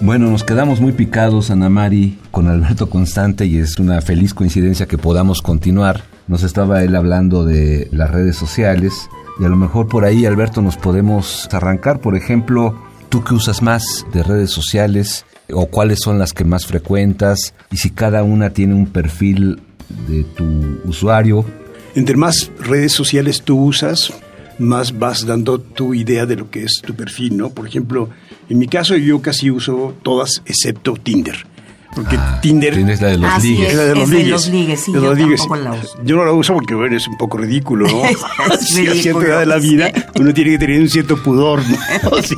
Bueno, 0.00 0.30
nos 0.30 0.44
quedamos 0.44 0.80
muy 0.80 0.92
picados, 0.92 1.50
Ana 1.50 1.68
Mari, 1.68 2.18
con 2.30 2.46
Alberto 2.46 2.88
Constante 2.88 3.46
y 3.46 3.58
es 3.58 3.78
una 3.80 4.00
feliz 4.00 4.32
coincidencia 4.32 4.86
que 4.86 4.96
podamos 4.96 5.42
continuar. 5.42 6.04
Nos 6.28 6.42
estaba 6.42 6.84
él 6.84 6.94
hablando 6.94 7.46
de 7.46 7.88
las 7.90 8.10
redes 8.10 8.36
sociales 8.36 9.08
y 9.40 9.44
a 9.44 9.48
lo 9.48 9.56
mejor 9.56 9.88
por 9.88 10.04
ahí, 10.04 10.26
Alberto, 10.26 10.60
nos 10.60 10.76
podemos 10.76 11.48
arrancar. 11.52 12.00
Por 12.00 12.16
ejemplo, 12.16 12.78
tú 13.08 13.24
que 13.24 13.32
usas 13.32 13.62
más 13.62 14.06
de 14.12 14.22
redes 14.22 14.50
sociales 14.50 15.24
o 15.50 15.66
cuáles 15.66 16.00
son 16.00 16.18
las 16.18 16.34
que 16.34 16.44
más 16.44 16.66
frecuentas 16.66 17.54
y 17.72 17.78
si 17.78 17.90
cada 17.90 18.24
una 18.24 18.50
tiene 18.50 18.74
un 18.74 18.86
perfil 18.86 19.62
de 20.06 20.24
tu 20.24 20.44
usuario. 20.84 21.46
Entre 21.94 22.16
más 22.16 22.50
redes 22.60 22.92
sociales 22.92 23.40
tú 23.40 23.64
usas, 23.64 24.12
más 24.58 24.98
vas 24.98 25.24
dando 25.24 25.58
tu 25.58 25.94
idea 25.94 26.26
de 26.26 26.36
lo 26.36 26.50
que 26.50 26.64
es 26.64 26.82
tu 26.84 26.94
perfil, 26.94 27.38
¿no? 27.38 27.50
Por 27.50 27.66
ejemplo, 27.66 28.10
en 28.50 28.58
mi 28.58 28.68
caso 28.68 28.96
yo 28.96 29.22
casi 29.22 29.50
uso 29.50 29.94
todas 30.02 30.42
excepto 30.44 30.92
Tinder 30.94 31.46
porque 31.94 32.16
ah, 32.18 32.38
Tinder 32.40 32.78
es 32.78 33.00
la 33.00 33.08
de 33.08 33.18
los 33.18 33.42
ligues. 33.42 33.68
Es, 33.68 33.74
la 33.74 33.84
de 33.84 33.94
los 33.94 34.08
ligues. 34.08 34.28
los 34.28 34.48
ligues, 34.48 34.80
sí, 34.80 34.92
de 34.92 35.00
yo 35.00 35.04
los 35.06 35.18
ligues. 35.18 35.40
La 35.48 35.72
uso. 35.72 35.98
Yo 36.04 36.16
no 36.16 36.24
la 36.24 36.32
uso 36.32 36.54
porque 36.54 36.74
bueno, 36.74 36.96
es 36.96 37.08
un 37.08 37.16
poco 37.16 37.38
ridículo, 37.38 37.86
¿no? 37.86 38.02
sí, 38.60 38.86
a 38.86 38.94
cierta 38.94 39.26
edad 39.26 39.40
de 39.40 39.46
la 39.46 39.58
vida 39.58 39.90
uno 40.18 40.32
tiene 40.34 40.52
que 40.52 40.58
tener 40.58 40.80
un 40.80 40.88
cierto 40.88 41.22
pudor, 41.22 41.60
¿no? 41.68 41.78
Sí. 42.22 42.36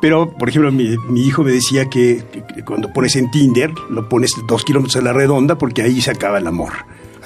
Pero, 0.00 0.30
por 0.30 0.48
ejemplo, 0.48 0.70
mi, 0.70 0.96
mi 1.08 1.26
hijo 1.26 1.42
me 1.42 1.50
decía 1.50 1.88
que, 1.88 2.22
que, 2.54 2.64
cuando 2.64 2.92
pones 2.92 3.16
en 3.16 3.30
Tinder, 3.30 3.72
lo 3.90 4.08
pones 4.08 4.32
dos 4.46 4.64
kilómetros 4.64 4.96
a 4.96 5.00
la 5.00 5.12
redonda 5.12 5.56
porque 5.56 5.82
ahí 5.82 6.00
se 6.00 6.10
acaba 6.10 6.38
el 6.38 6.46
amor. 6.46 6.72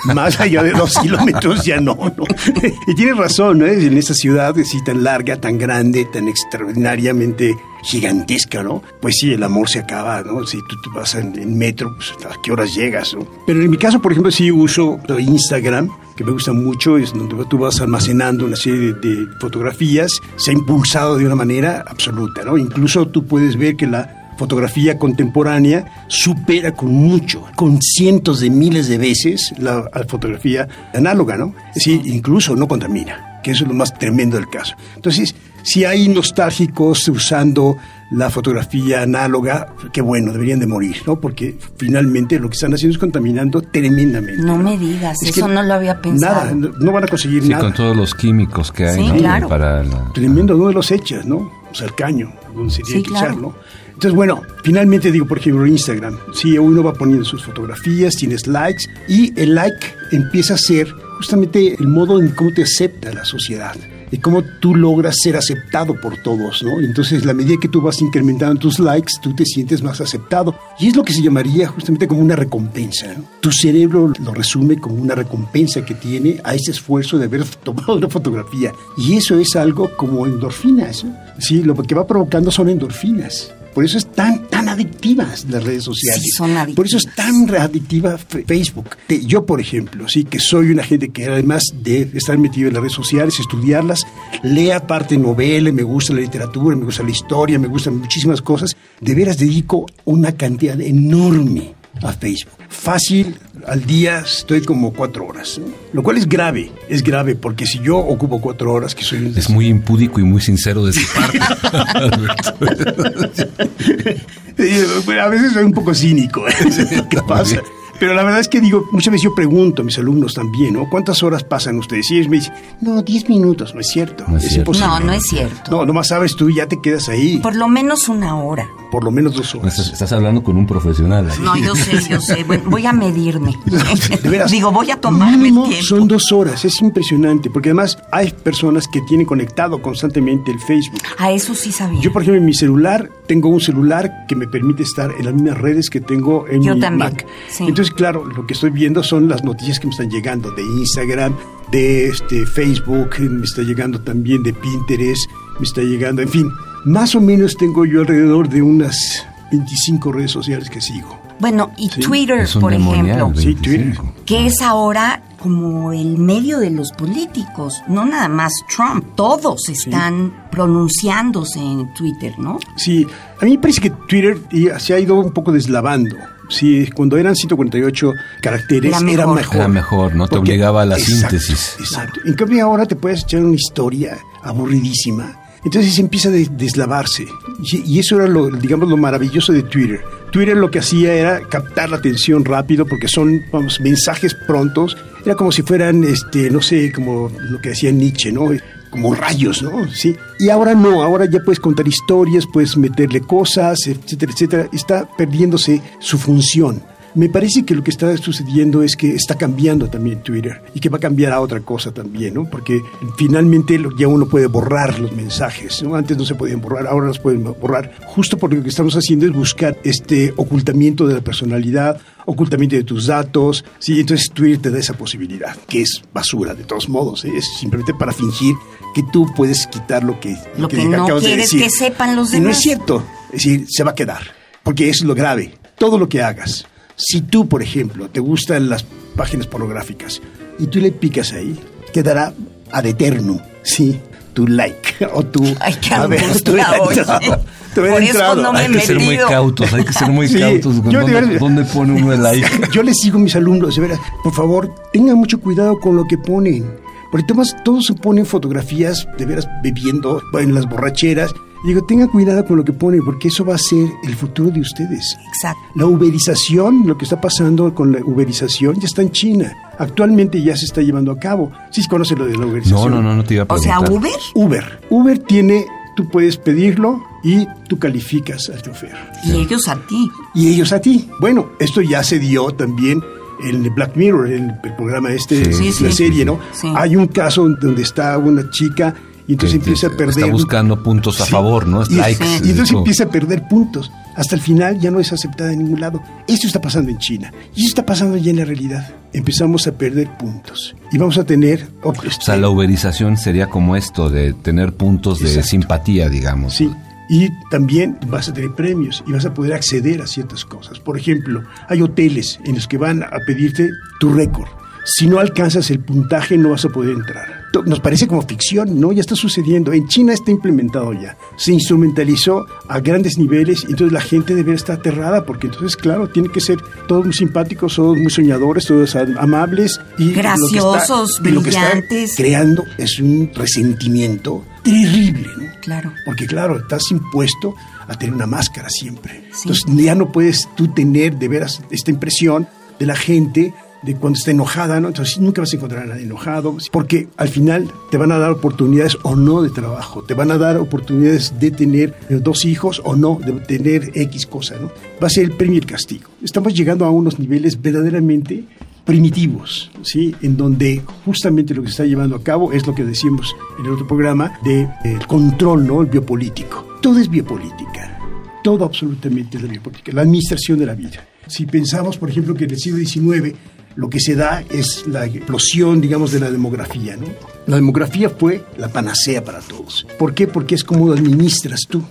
Más 0.05 0.41
allá 0.41 0.63
de 0.63 0.73
dos 0.73 0.95
kilómetros 1.03 1.65
ya 1.65 1.81
no, 1.81 1.95
¿no? 1.95 2.25
Y 2.87 2.95
tienes 2.95 3.17
razón, 3.17 3.59
¿no? 3.59 3.67
En 3.67 3.97
esa 3.97 4.15
ciudad 4.15 4.59
así 4.59 4.83
tan 4.85 5.05
larga, 5.05 5.41
tan 5.41 5.59
grande, 5.59 6.05
tan 6.07 6.29
extraordinariamente 6.29 7.55
gigantesca, 7.83 8.63
¿no? 8.63 8.83
Pues 9.01 9.17
sí, 9.19 9.33
el 9.33 9.43
amor 9.43 9.69
se 9.69 9.81
acaba, 9.81 10.23
¿no? 10.23 10.47
Si 10.47 10.59
tú, 10.69 10.77
tú 10.83 10.91
vas 10.95 11.15
en, 11.15 11.59
metro, 11.59 11.95
pues 11.95 12.13
a 12.25 12.41
qué 12.43 12.53
horas 12.53 12.75
llegas, 12.75 13.15
¿no? 13.15 13.27
Pero 13.47 13.61
en 13.61 13.71
mi 13.71 13.77
caso, 13.77 14.01
por 14.01 14.13
ejemplo, 14.13 14.31
sí 14.31 14.51
uso 14.51 14.99
Instagram, 15.19 15.89
que 16.17 16.25
me 16.25 16.33
gusta 16.33 16.53
mucho, 16.53 16.97
es 16.97 17.13
donde 17.13 17.45
tú 17.47 17.59
vas 17.59 17.81
almacenando 17.81 18.45
una 18.45 18.57
serie 18.57 18.93
de, 18.93 18.95
de 18.95 19.27
fotografías, 19.41 20.13
se 20.37 20.51
ha 20.51 20.55
impulsado 20.55 21.19
de 21.19 21.27
una 21.27 21.35
manera 21.35 21.85
absoluta, 21.87 22.45
¿no? 22.45 22.57
Incluso 22.57 23.09
tú 23.09 23.27
puedes 23.27 23.57
ver 23.57 23.77
que 23.77 23.87
la 23.87 24.22
fotografía 24.43 24.99
contemporánea 24.99 26.05
supera 26.09 26.73
con 26.73 26.93
mucho, 26.93 27.45
con 27.55 27.81
cientos 27.81 28.41
de 28.41 28.51
miles 28.51 28.89
de 28.89 28.99
veces 28.99 29.55
la, 29.59 29.89
la 29.95 30.05
fotografía 30.09 30.67
análoga, 30.93 31.37
¿no? 31.37 31.55
Es 31.69 31.75
decir, 31.77 32.03
incluso 32.05 32.57
no 32.57 32.67
contamina, 32.67 33.41
que 33.45 33.53
eso 33.53 33.63
es 33.65 33.69
lo 33.69 33.75
más 33.75 33.97
tremendo 33.97 34.37
del 34.37 34.49
caso. 34.51 34.75
Entonces, 34.97 35.35
si 35.63 35.85
hay 35.85 36.09
nostálgicos 36.09 37.07
usando 37.07 37.77
la 38.11 38.31
fotografía 38.31 39.03
análoga, 39.03 39.69
qué 39.93 40.01
bueno, 40.03 40.33
deberían 40.33 40.59
de 40.59 40.67
morir, 40.67 40.97
¿no? 41.07 41.21
Porque 41.21 41.57
finalmente 41.79 42.39
lo 42.41 42.49
que 42.51 42.55
están 42.55 42.75
haciendo 42.75 42.95
es 42.97 42.99
contaminando 42.99 43.63
tremendamente. 43.63 44.43
No 44.43 44.59
me 44.59 44.77
digas, 44.77 45.17
Es 45.23 45.31
eso 45.31 45.47
que 45.47 45.53
no 45.55 45.63
lo 45.63 45.75
había 45.75 46.01
pensado. 46.03 46.35
Nada, 46.35 46.53
no, 46.55 46.69
no 46.79 46.93
van 46.93 47.05
a 47.05 47.07
conseguir 47.07 47.45
Sí, 47.45 47.49
nada. 47.51 47.63
con 47.63 47.73
todos 47.75 47.97
los 47.97 48.13
químicos 48.17 48.73
que 48.73 48.87
hay 48.89 48.97
Sí, 48.97 49.07
¿no? 49.09 49.15
claro. 49.19 49.49
para 49.49 49.85
la- 49.85 50.13
Tremendo, 50.13 50.57
¿dónde 50.57 50.75
los 50.75 50.91
echas, 50.91 51.25
no? 51.25 51.37
O 51.71 51.75
sea, 51.75 51.87
el 51.87 51.95
caño, 51.95 52.33
donde 52.55 52.71
se 52.75 52.83
tiene 52.83 52.99
Sí, 53.01 53.05
que 53.05 53.11
claro. 53.13 53.37
¿no? 53.37 53.55
Entonces, 54.03 54.17
bueno, 54.17 54.43
finalmente 54.65 55.13
digo, 55.13 55.29
por 55.29 55.39
ejemplo, 55.39 55.65
Instagram. 55.65 56.19
Sí, 56.35 56.59
uno 56.59 56.83
va 56.83 56.93
poniendo 56.93 57.25
sus 57.25 57.45
fotografías, 57.45 58.17
tienes 58.17 58.49
likes, 58.49 58.87
y 59.07 59.33
el 59.41 59.55
like 59.55 59.95
empieza 60.11 60.55
a 60.55 60.59
ser 60.59 60.93
justamente 61.19 61.77
el 61.79 61.87
modo 61.87 62.21
en 62.21 62.31
cómo 62.31 62.53
te 62.53 62.65
acepta 62.65 63.13
la 63.13 63.25
sociedad 63.25 63.77
y 64.11 64.19
cómo 64.19 64.43
tú 64.61 64.75
logras 64.75 65.15
ser 65.23 65.37
aceptado 65.37 65.95
por 66.01 66.21
todos, 66.21 66.65
¿no? 66.65 66.81
Entonces, 66.81 67.25
la 67.25 67.33
medida 67.33 67.55
que 67.63 67.69
tú 67.69 67.81
vas 67.81 68.03
incrementando 68.03 68.59
tus 68.59 68.81
likes, 68.81 69.13
tú 69.23 69.37
te 69.37 69.45
sientes 69.45 69.85
más 69.85 70.01
aceptado. 70.01 70.57
Y 70.81 70.89
es 70.89 70.97
lo 70.97 71.05
que 71.05 71.13
se 71.13 71.23
llamaría 71.23 71.69
justamente 71.69 72.09
como 72.09 72.23
una 72.23 72.35
recompensa. 72.35 73.15
Tu 73.39 73.53
cerebro 73.53 74.13
lo 74.19 74.35
resume 74.35 74.79
como 74.79 74.97
una 74.97 75.15
recompensa 75.15 75.85
que 75.85 75.95
tiene 75.95 76.41
a 76.43 76.57
ese 76.57 76.73
esfuerzo 76.73 77.19
de 77.19 77.27
haber 77.27 77.45
tomado 77.45 77.99
una 77.99 78.09
fotografía. 78.09 78.73
Y 78.99 79.15
eso 79.15 79.39
es 79.39 79.55
algo 79.55 79.97
como 79.97 80.27
endorfinas, 80.27 81.05
¿no? 81.05 81.17
Sí, 81.39 81.63
lo 81.63 81.77
que 81.77 81.95
va 81.95 82.05
provocando 82.05 82.51
son 82.51 82.69
endorfinas. 82.69 83.55
Por 83.75 83.85
eso 83.85 83.99
es 83.99 84.07
tan, 84.07 84.49
tan 84.49 84.69
adictivas 84.69 85.47
las 85.49 85.65
redes 85.65 85.85
sociales. 85.85 86.23
Sí, 86.23 86.31
son 86.31 86.51
adictivas. 86.57 86.77
Por 86.77 86.87
eso 86.87 86.97
es 86.99 87.15
tan 87.15 87.55
adictiva 87.55 88.19
Facebook. 88.19 88.97
Yo, 89.27 89.47
por 89.47 89.61
ejemplo, 89.61 90.09
sí, 90.09 90.25
que 90.25 90.39
soy 90.39 90.71
una 90.71 90.83
gente 90.83 91.09
que 91.09 91.27
además 91.27 91.63
de 91.83 92.11
estar 92.15 92.37
metido 92.39 92.69
en 92.69 92.75
las 92.75 92.83
redes 92.83 92.95
sociales, 92.95 93.39
estudiarlas, 93.41 94.07
lee 94.43 94.71
aparte 94.71 95.17
novela, 95.17 95.73
me 95.73 95.83
gusta 95.83 96.13
la 96.13 96.21
literatura, 96.21 96.77
me 96.77 96.85
gusta 96.85 97.03
la 97.03 97.11
historia, 97.11 97.59
me 97.59 97.69
gustan 97.69 97.97
muchísimas 97.97 98.43
cosas. 98.43 98.77
De 99.01 99.15
veras 99.15 99.39
dedico 99.39 99.87
una 100.05 100.33
cantidad 100.33 100.81
enorme 100.81 101.75
a 102.03 102.13
Facebook. 102.13 102.55
Fácil, 102.69 103.37
al 103.67 103.85
día 103.85 104.21
estoy 104.21 104.63
como 104.63 104.93
cuatro 104.93 105.27
horas, 105.27 105.59
¿no? 105.59 105.67
lo 105.93 106.03
cual 106.03 106.17
es 106.17 106.29
grave, 106.29 106.71
es 106.89 107.03
grave, 107.03 107.35
porque 107.35 107.67
si 107.67 107.81
yo 107.81 107.99
ocupo 107.99 108.41
cuatro 108.41 108.73
horas, 108.73 108.95
que 108.95 109.05
soy 109.05 109.21
un 109.21 109.37
Es 109.37 109.51
muy 109.51 109.69
impúdico 109.69 110.21
y 110.21 110.25
muy 110.25 110.41
sincero 110.41 110.85
de 110.85 110.93
su 110.93 111.07
parte. 111.13 111.39
A 115.23 115.29
veces 115.29 115.53
soy 115.53 115.65
un 115.65 115.73
poco 115.73 115.95
cínico. 115.95 116.45
¿qué 117.11 117.19
pasa? 117.27 117.63
Pero 118.03 118.15
la 118.15 118.25
verdad 118.25 118.41
es 118.41 118.49
que 118.49 118.61
digo, 118.61 118.85
muchas 118.91 119.13
veces 119.13 119.23
yo 119.23 119.33
pregunto 119.33 119.83
a 119.83 119.85
mis 119.85 119.97
alumnos 119.97 120.35
también, 120.35 120.75
¿no? 120.75 120.91
¿Cuántas 120.91 121.23
horas 121.23 121.45
pasan 121.45 121.79
ustedes? 121.79 122.11
Y 122.11 122.17
ellos 122.17 122.29
me 122.29 122.39
dicen, 122.39 122.53
no, 122.81 123.01
10 123.01 123.29
minutos, 123.29 123.77
no 123.77 123.81
es 123.81 123.87
cierto. 123.93 124.25
No 124.27 124.39
es 124.39 124.43
cierto. 124.43 124.73
imposible. 124.73 124.89
No, 124.89 124.99
no 124.99 125.13
es 125.13 125.23
cierto. 125.23 125.71
No, 125.71 125.87
nomás 125.87 126.09
sabes 126.09 126.35
tú 126.35 126.49
y 126.49 126.57
ya 126.57 126.67
te 126.67 126.81
quedas 126.81 127.09
ahí, 127.09 127.35
por, 127.39 127.53
Por 127.53 127.57
lo 127.61 127.69
menos 127.69 128.09
una 128.09 128.37
hora. 128.43 128.67
lo 129.01 129.11
menos 129.13 129.35
dos 129.35 129.55
horas. 129.55 129.79
estás 129.79 130.13
hablando 130.13 130.43
con 130.43 130.57
un 130.57 130.67
profesional. 130.67 131.31
ahí. 131.31 131.39
No, 131.41 131.57
yo 131.57 131.77
sé, 131.77 131.93
yo 132.11 132.21
sé. 132.21 132.43
Voy 132.43 132.85
a 132.87 132.93
medirme. 133.05 133.57
De 133.67 134.29
veras. 134.29 134.51
Digo, 134.51 134.73
voy 134.73 134.91
a 134.91 134.97
tomarme 135.01 135.37
Mínimo 135.37 135.67
el 135.67 135.71
tiempo. 135.71 135.87
son 135.87 136.09
dos 136.09 136.33
horas, 136.33 136.65
es 136.65 136.81
impresionante, 136.83 137.51
porque 137.51 137.69
además 137.69 137.99
hay 138.11 138.33
personas 138.33 138.89
que 138.89 139.01
tienen 139.03 139.27
conectado 139.27 139.81
constantemente 139.81 140.51
el 140.51 140.59
Facebook. 140.59 140.99
A 141.19 141.31
eso 141.31 141.55
sí 141.55 141.71
sabía. 141.71 142.01
Yo, 142.01 142.13
por 142.13 142.23
ejemplo, 142.23 142.41
en 142.41 142.47
mi 142.47 142.55
celular 142.55 143.09
tengo 143.29 143.49
un 143.49 143.61
celular 143.61 144.25
que 144.27 144.35
me 144.35 144.49
permite 144.49 144.83
estar 144.83 145.13
en 145.17 145.25
las 145.25 145.35
mismas 145.35 145.57
redes 145.59 145.89
que 145.89 146.01
tengo 146.01 146.49
en 146.49 146.63
Yo 146.63 146.75
mi 146.75 146.81
también, 146.81 147.13
Mac. 147.13 147.27
sí. 147.49 147.63
Entonces, 147.69 147.92
claro, 147.93 148.25
lo 148.25 148.47
que 148.47 148.55
estoy 148.55 148.71
viendo 148.71 149.03
son 149.03 149.29
las 149.29 149.45
noticias 149.45 149.79
que 149.79 149.87
me 149.87 149.93
están 149.93 150.11
llegando 150.11 150.51
de 150.53 150.63
Instagram, 150.63 151.35
de 151.71 152.09
este 152.09 152.47
Facebook, 152.47 153.11
me 153.19 153.45
está 153.45 153.63
llegando 153.63 154.01
también 154.01 154.43
de 154.43 154.53
Pinterest, 154.53 155.31
me 155.59 155.65
está 155.65 155.83
llegando, 155.83 156.23
en 156.23 156.29
fin, 156.29 156.51
más 156.85 157.15
o 157.15 157.21
menos 157.21 157.57
tengo 157.57 157.85
yo 157.85 158.01
alrededor 158.01 158.49
de 158.49 158.63
unas 158.63 159.27
25 159.51 160.13
redes 160.13 160.31
sociales 160.31 160.69
que 160.71 160.81
sigo. 160.81 161.19
Bueno, 161.39 161.73
y 161.77 161.89
Sí, 161.89 162.01
Twitter, 162.01 162.39
Es 162.41 162.55
un 162.55 162.61
por 162.63 162.73
ejemplo, 162.73 163.33
Sí, 163.35 163.55
25. 163.55 164.15
que 164.25 164.47
es 164.47 164.61
ahora 164.63 165.23
como 165.41 165.93
el 165.93 166.17
medio 166.19 166.61
de 166.61 166.71
los 166.71 166.93
políticos, 166.93 167.83
no 167.89 168.05
nada 168.05 168.29
más 168.29 168.53
Trump, 168.75 169.05
todos 169.17 169.69
están 169.69 170.33
pronunciándose 170.53 171.59
en 171.59 171.93
Twitter, 171.95 172.39
¿no? 172.39 172.61
Sí, 172.77 173.07
a 173.41 173.45
mí 173.45 173.53
me 173.53 173.59
parece 173.59 173.81
que 173.81 173.91
Twitter 173.91 174.39
y, 174.53 174.69
se 174.79 174.95
ha 174.95 175.01
ido 175.01 175.17
un 175.17 175.33
poco 175.33 175.51
deslavando. 175.51 176.17
Sí, 176.49 176.89
cuando 176.95 177.17
eran 177.17 177.35
148 177.35 178.13
caracteres 178.41 178.91
Era 178.91 178.99
era 179.11 179.27
mejor. 179.27 179.37
mejor. 179.37 179.57
Era 179.57 179.69
mejor, 179.69 180.15
¿no? 180.15 180.29
Te 180.29 180.37
obligaba 180.37 180.83
a 180.83 180.87
la 180.87 180.99
síntesis. 180.99 181.77
Exacto. 181.79 182.21
En 182.25 182.35
cambio 182.35 182.65
ahora 182.65 182.85
te 182.87 182.97
puedes 182.97 183.23
echar 183.23 183.43
una 183.45 183.55
historia 183.55 184.19
aburridísima. 184.43 185.39
Entonces 185.65 185.97
empieza 185.99 186.29
a 186.29 186.33
de- 186.33 186.49
deslavarse. 186.51 187.25
Y, 187.63 187.95
y 187.95 187.99
eso 188.01 188.17
era 188.17 188.27
lo, 188.27 188.51
digamos, 188.51 188.89
lo 188.89 188.97
maravilloso 188.97 189.53
de 189.53 189.63
Twitter. 189.63 190.01
Twitter 190.33 190.57
lo 190.57 190.71
que 190.71 190.81
hacía 190.81 191.15
era 191.15 191.41
captar 191.49 191.91
la 191.91 191.99
atención 191.99 192.45
rápido 192.45 192.85
porque 192.87 193.07
son, 193.09 193.43
vamos, 193.53 193.81
mensajes 193.81 194.35
prontos. 194.47 194.97
Era 195.25 195.37
como 195.37 195.53
si 195.53 195.63
fueran, 195.63 196.03
este, 196.05 196.51
no 196.51 196.61
sé, 196.61 196.91
como 196.93 197.31
lo 197.51 197.61
que 197.61 197.71
decía 197.71 197.93
Nietzsche, 197.93 198.33
¿no? 198.33 198.49
Como 198.93 199.15
rayos, 199.15 199.63
¿no? 199.63 199.91
Sí. 199.91 200.15
Y 200.39 200.51
ahora 200.51 200.75
no, 200.75 201.03
ahora 201.03 201.25
ya 201.25 201.41
puedes 201.41 201.59
contar 201.59 201.89
historias, 201.89 202.47
puedes 202.47 202.77
meterle 202.77 203.23
cosas, 203.23 203.87
etcétera, 203.87 204.33
etcétera. 204.33 204.69
Está 204.71 205.09
perdiéndose 205.17 205.83
su 205.99 206.19
función. 206.19 206.83
Me 207.15 207.29
parece 207.29 207.65
que 207.65 207.75
lo 207.75 207.85
que 207.85 207.91
está 207.91 208.17
sucediendo 208.17 208.83
es 208.83 208.97
que 208.97 209.15
está 209.15 209.35
cambiando 209.37 209.89
también 209.89 210.23
Twitter 210.23 210.63
y 210.75 210.81
que 210.81 210.89
va 210.89 210.97
a 210.97 211.01
cambiar 211.01 211.33
a 211.33 211.41
otra 211.41 211.61
cosa 211.61 211.93
también, 211.93 212.35
¿no? 212.35 212.49
Porque 212.49 212.81
finalmente 213.19 213.79
ya 213.99 214.09
uno 214.09 214.27
puede 214.27 214.47
borrar 214.47 214.99
los 214.99 215.13
mensajes, 215.13 215.83
¿no? 215.83 215.95
Antes 215.95 216.17
no 216.17 216.25
se 216.25 216.35
podían 216.35 216.61
borrar, 216.61 216.87
ahora 216.87 217.09
los 217.09 217.19
pueden 217.19 217.45
borrar, 217.45 217.93
justo 218.07 218.39
porque 218.39 218.57
lo 218.57 218.63
que 218.63 218.71
estamos 218.71 218.95
haciendo 218.95 219.27
es 219.27 219.33
buscar 219.33 219.77
este 219.85 220.33
ocultamiento 220.37 221.07
de 221.07 221.15
la 221.15 221.21
personalidad, 221.21 222.01
ocultamiento 222.25 222.77
de 222.77 222.85
tus 222.85 223.07
datos, 223.09 223.65
sí, 223.79 224.01
entonces 224.01 224.31
Twitter 224.33 224.63
te 224.63 224.71
da 224.71 224.79
esa 224.79 224.95
posibilidad, 224.95 225.55
que 225.69 225.83
es 225.83 226.03
basura 226.15 226.55
de 226.55 226.65
todos 226.65 226.89
modos, 226.89 227.25
¿eh? 227.25 227.33
es 227.37 227.45
simplemente 227.59 227.93
para 227.95 228.13
fingir 228.13 228.55
que 228.95 229.03
tú 229.13 229.27
puedes 229.37 229.67
quitar 229.67 230.03
lo 230.03 230.19
que, 230.21 230.37
Lo 230.57 230.69
que 230.69 230.85
no 230.85 231.05
acabas 231.05 231.23
de 231.23 231.29
quieres 231.29 231.51
decir. 231.51 231.63
que 231.63 231.71
sepan 231.71 232.17
los 232.17 232.31
Y 232.33 232.37
no 232.37 232.43
demás. 232.45 232.57
es 232.59 232.63
cierto, 232.63 233.03
es 233.27 233.33
decir, 233.45 233.67
se 233.69 233.85
va 233.85 233.91
a 233.91 233.95
quedar, 233.95 234.23
porque 234.63 234.89
eso 234.89 235.05
es 235.05 235.09
lo 235.09 235.15
grave, 235.15 235.55
todo 235.77 235.99
lo 235.99 236.09
que 236.09 236.23
hagas. 236.23 236.67
Si 237.05 237.21
tú, 237.23 237.49
por 237.49 237.63
ejemplo, 237.63 238.09
te 238.09 238.21
gustan 238.21 238.69
las 238.69 238.85
páginas 239.17 239.47
pornográficas 239.47 240.21
y 240.59 240.67
tú 240.67 240.79
le 240.81 240.93
picas 240.93 241.33
ahí, 241.33 241.59
quedará 241.93 242.33
ad 242.71 242.87
eternum, 242.87 243.39
¿sí? 243.63 243.99
Tu 244.35 244.47
like 244.47 245.07
o 245.13 245.25
tu... 245.25 245.43
Ay, 245.61 245.75
qué 245.81 245.95
a 245.95 246.07
ver, 246.07 246.21
angustia, 246.23 246.45
te 246.45 246.51
hubiera 246.53 246.83
oye. 246.83 247.01
entrado, 247.01 247.41
te 247.75 247.81
hubiera 247.81 247.95
Por 247.97 248.03
eso 248.03 248.13
entrado. 248.13 248.43
no 248.43 248.53
me 248.53 248.59
Hay 248.61 248.73
que 248.73 248.81
ser 248.81 248.99
muy 249.01 249.17
cautos, 249.19 249.73
hay 249.73 249.85
que 249.85 249.93
ser 249.93 250.09
muy 250.11 250.29
Sí, 250.29 250.39
cautos. 250.39 250.81
con 250.81 250.93
¿Dónde, 250.93 251.39
dónde 251.39 251.65
pone 251.65 251.93
uno 252.01 252.13
el 252.13 252.23
like? 252.23 252.49
Yo 252.73 252.83
les 252.83 252.97
digo 253.03 253.19
a 253.19 253.21
mis 253.21 253.35
alumnos, 253.37 253.75
de 253.75 253.81
veras, 253.83 253.99
por 254.23 254.33
favor, 254.33 254.73
tengan 254.93 255.17
mucho 255.17 255.41
cuidado 255.41 255.79
con 255.81 255.97
lo 255.97 256.05
que 256.07 256.17
ponen. 256.19 256.71
Porque 257.11 257.27
todos, 257.27 257.55
todos 257.63 257.85
se 257.85 257.93
ponen 257.95 258.25
fotografías 258.25 259.07
de 259.19 259.27
veras 259.27 259.47
bebiendo 259.63 260.23
en 260.41 260.55
las 260.55 260.67
borracheras. 260.67 261.31
Y 261.65 261.69
digo, 261.69 261.83
tengan 261.85 262.09
cuidado 262.09 262.45
con 262.45 262.57
lo 262.57 262.65
que 262.65 262.73
ponen, 262.73 263.01
porque 263.05 263.29
eso 263.29 263.45
va 263.45 263.55
a 263.55 263.59
ser 263.59 263.89
el 264.05 264.15
futuro 264.17 264.51
de 264.51 264.61
ustedes. 264.61 265.17
Exacto. 265.29 265.61
La 265.77 265.87
uberización, 265.87 266.87
lo 266.87 266.99
que 266.99 267.05
está 267.05 267.21
pasando 267.21 267.73
con 267.75 267.93
la 267.93 268.01
uberización, 268.05 268.75
ya 268.81 268.87
está 268.87 269.03
en 269.03 269.11
China. 269.13 269.53
Actualmente 269.79 270.43
ya 270.43 270.57
se 270.57 270.65
está 270.65 270.81
llevando 270.83 271.13
a 271.13 271.19
cabo. 271.19 271.53
¿Sí 271.71 271.83
se 271.83 271.89
conoce 271.89 272.17
lo 272.17 272.27
de 272.27 272.37
la 272.37 272.47
uberización? 272.47 272.91
No, 272.91 273.01
no, 273.01 273.09
no, 273.11 273.17
no 273.17 273.25
te 273.25 273.35
iba 273.35 273.43
a 273.43 273.45
O 273.45 273.49
preguntar. 273.49 273.79
sea, 273.87 273.97
Uber 273.97 274.13
Uber. 274.35 274.81
Uber 274.91 275.19
tiene, 275.21 275.65
tú 275.97 276.09
puedes 276.11 276.37
pedirlo 276.37 277.01
y 277.25 277.47
tú 277.69 277.79
calificas 277.79 278.51
al 278.53 278.61
chofer 278.63 278.93
y 279.25 279.33
ellos 279.37 279.69
a 279.69 279.77
ti. 279.87 280.11
y 280.35 280.49
ellos 280.49 280.73
a 280.73 280.81
ti. 280.81 281.09
Bueno, 281.21 281.51
esto 281.61 281.81
ya 281.81 282.03
se 282.03 282.19
dio 282.19 282.51
también 282.51 283.01
en 283.45 283.73
Black 283.75 283.97
Mirror, 283.97 284.27
el, 284.29 284.53
el 284.65 284.75
programa 284.77 285.11
este, 285.13 285.53
Sí, 285.53 285.67
la 285.85 285.91
sí, 285.91 285.93
serie, 285.93 286.25
¿no? 286.25 286.39
sí. 286.53 286.69
Hay 286.77 286.97
un 286.97 287.07
caso 287.07 287.49
donde 287.49 287.83
está 287.83 288.19
una 288.19 288.51
chica 288.51 288.95
y 289.27 289.33
entonces 289.33 289.57
empieza 289.59 289.89
a 289.89 289.91
perder. 289.91 290.25
Está 290.25 290.27
buscando 290.27 290.83
puntos 290.83 291.21
a 291.21 291.27
favor, 291.27 291.67
¿no? 291.67 291.83
Y, 291.89 291.95
likes. 291.95 292.25
Y 292.45 292.51
entonces 292.51 292.75
empieza 292.77 293.05
a 293.05 293.11
perder 293.11 293.47
puntos. 293.49 293.91
Hasta 294.17 294.35
el 294.35 294.41
final 294.41 294.79
ya 294.79 294.91
no 294.91 295.01
es 295.01 295.13
aceptada 295.13 295.53
en 295.53 295.59
ningún 295.61 295.81
lado. 295.81 296.03
Esto 296.27 296.47
está 296.47 296.61
pasando 296.61 296.91
en 296.91 296.99
China. 296.99 297.33
Y 297.55 297.61
eso 297.61 297.69
está 297.69 297.87
pasando 297.87 298.17
ya 298.17 298.31
en 298.31 298.39
la 298.39 298.45
realidad. 298.45 298.95
Empezamos 299.13 299.67
a 299.67 299.73
perder 299.73 300.11
puntos. 300.19 300.75
Y 300.93 300.99
vamos 300.99 301.17
a 301.19 301.25
tener... 301.25 301.69
o 301.83 301.95
sea, 302.21 302.37
la 302.37 302.49
uberización 302.49 303.17
sería 303.17 303.47
como 303.47 303.77
esto, 303.77 304.11
de 304.11 304.33
tener 304.35 304.75
puntos 304.75 305.21
de 305.21 305.43
simpatía, 305.43 306.09
digamos. 306.09 306.55
Sí. 306.55 306.71
Y 307.09 307.29
también 307.51 307.99
vas 308.07 308.29
a 308.29 308.33
tener 308.33 308.53
premios 308.55 309.03
y 309.07 309.13
vas 309.13 309.25
a 309.25 309.35
poder 309.35 309.55
acceder 309.55 310.03
a 310.03 310.07
ciertas 310.07 310.45
cosas. 310.45 310.79
Por 310.79 310.99
ejemplo, 310.99 311.43
hay 311.69 311.83
hoteles 311.83 312.39
en 312.45 312.55
los 312.55 312.67
que 312.67 312.79
van 312.79 313.03
a 313.03 313.19
pedirte 313.27 313.71
tu 313.99 314.13
récord 314.13 314.49
si 314.85 315.07
no 315.07 315.21
alcanzas 315.21 315.71
el 315.71 315.81
puntaje 315.81 316.37
no 316.37 316.51
vas 316.51 316.65
a 316.65 316.69
poder 316.69 316.95
entrar. 316.95 317.42
Nos 317.67 317.81
parece 317.81 318.07
como 318.07 318.23
ficción, 318.23 318.81
¿no? 318.81 318.93
Ya 318.93 319.01
está 319.01 319.15
sucediendo. 319.15 319.73
En 319.73 319.87
China 319.89 320.13
está 320.13 320.31
implementado 320.31 320.93
ya. 320.95 321.17
Se 321.37 321.53
instrumentalizó 321.53 322.47
a 322.69 322.81
grandes 322.81 323.19
niveles 323.19 323.65
y 323.65 323.73
entonces 323.73 323.93
la 323.93 324.01
gente 324.01 324.35
debe 324.35 324.55
estar 324.55 324.79
aterrada 324.79 325.27
porque 325.27 325.49
entonces, 325.49 325.77
claro, 325.77 326.09
tiene 326.09 326.31
que 326.31 326.41
ser 326.41 326.59
todos 326.89 327.05
muy 327.05 327.15
simpáticos, 327.15 327.77
todos 327.77 327.99
muy 327.99 328.11
soñadores, 328.11 328.67
todos 328.67 328.97
amables 328.97 329.81
y 329.99 330.13
graciosos, 330.13 331.21
lo 331.23 331.43
que 331.43 331.51
brillantes. 331.51 332.15
creando 332.17 332.65
es 332.79 332.99
un 332.99 333.31
resentimiento 333.35 334.45
terrible, 334.63 335.29
¿no? 335.37 335.45
Claro. 335.61 335.93
Porque 336.05 336.27
claro, 336.27 336.59
estás 336.59 336.91
impuesto 336.91 337.55
a 337.87 337.99
tener 337.99 338.15
una 338.15 338.27
máscara 338.27 338.69
siempre. 338.71 339.25
Entonces 339.27 339.65
ya 339.67 339.95
no 339.95 340.11
puedes 340.11 340.49
tú 340.57 340.69
tener 340.69 341.17
de 341.17 341.29
veras 341.29 341.61
esta 341.71 341.91
impresión 341.91 342.49
de 342.79 342.87
la 342.87 342.97
gente 342.97 343.55
de 343.83 343.97
cuando 343.97 344.19
está 344.19 344.31
enojada, 344.31 344.81
¿no? 344.81 344.89
Entonces 344.89 345.19
nunca 345.19 345.43
vas 345.43 345.53
a 345.53 345.57
encontrar 345.57 345.83
a 345.85 345.87
nadie 345.87 346.05
enojado, 346.05 346.57
porque 346.71 347.09
al 347.17 347.29
final 347.29 347.71
te 347.91 347.97
van 347.97 348.13
a 348.13 348.19
dar 348.19 348.31
oportunidades 348.31 348.97
o 349.03 349.17
no 349.17 349.43
de 349.43 349.51
trabajo, 349.51 350.03
te 350.03 350.15
van 350.15 350.31
a 350.31 350.39
dar 350.39 350.57
oportunidades 350.57 351.39
de 351.39 351.51
tener 351.51 351.95
dos 352.09 352.45
hijos 352.45 352.81
o 352.85 352.97
no, 352.97 353.19
de 353.25 353.33
tener 353.41 353.91
X 353.95 354.27
cosa, 354.27 354.57
¿no? 354.61 354.71
Va 355.03 355.09
a 355.09 355.11
ser 355.11 355.25
el 355.25 355.33
premio 355.33 355.57
y 355.57 355.59
el 355.59 355.67
castigo. 355.67 356.09
Estamos 356.23 356.55
llegando 356.55 356.85
a 356.85 356.91
unos 356.91 357.19
niveles 357.19 357.61
verdaderamente 357.61 358.45
primitivos, 358.85 359.71
¿sí? 359.83 360.15
En 360.23 360.37
donde 360.37 360.83
justamente 361.05 361.55
lo 361.55 361.63
que 361.63 361.69
se 361.69 361.73
está 361.73 361.85
llevando 361.85 362.17
a 362.17 362.23
cabo 362.23 362.53
es 362.53 362.67
lo 362.67 362.75
que 362.75 362.85
decíamos 362.85 363.35
en 363.59 363.67
el 363.67 363.73
otro 363.73 363.87
programa 363.87 364.39
de 364.45 364.69
el 364.85 365.07
control, 365.07 365.67
¿no? 365.67 365.81
El 365.83 365.87
biopolítico. 365.89 366.79
Todo 366.81 366.99
es 366.99 367.09
biopolítica. 367.09 367.99
Todo 368.43 368.65
absolutamente 368.65 369.37
es 369.37 369.43
la 369.45 369.49
biopolítica, 369.49 369.93
la 369.93 370.03
administración 370.03 370.59
de 370.59 370.67
la 370.67 370.75
vida. 370.75 371.07
Si 371.29 371.47
pensamos, 371.47 371.97
por 371.97 372.11
ejemplo, 372.11 372.35
que 372.35 372.45
en 372.45 372.51
el 372.51 372.59
siglo 372.59 372.79
XIX 372.79 373.37
lo 373.75 373.89
que 373.89 374.01
se 374.01 374.15
da 374.15 374.43
es 374.51 374.85
la 374.87 375.07
explosión, 375.07 375.81
digamos, 375.81 376.13
de 376.13 376.21
la 376.21 376.31
demografía. 376.31 376.97
¿no? 376.97 377.07
La 377.47 377.57
demografía 377.57 378.11
fue 378.11 378.45
la 378.57 378.69
panacea 378.69 379.25
para 379.25 379.41
todos. 379.41 379.87
¿Por 379.99 380.15
qué? 380.15 380.27
Porque 380.27 380.55
es 380.55 380.65
como 380.65 380.93
administras 380.93 381.61
tú. 381.69 381.83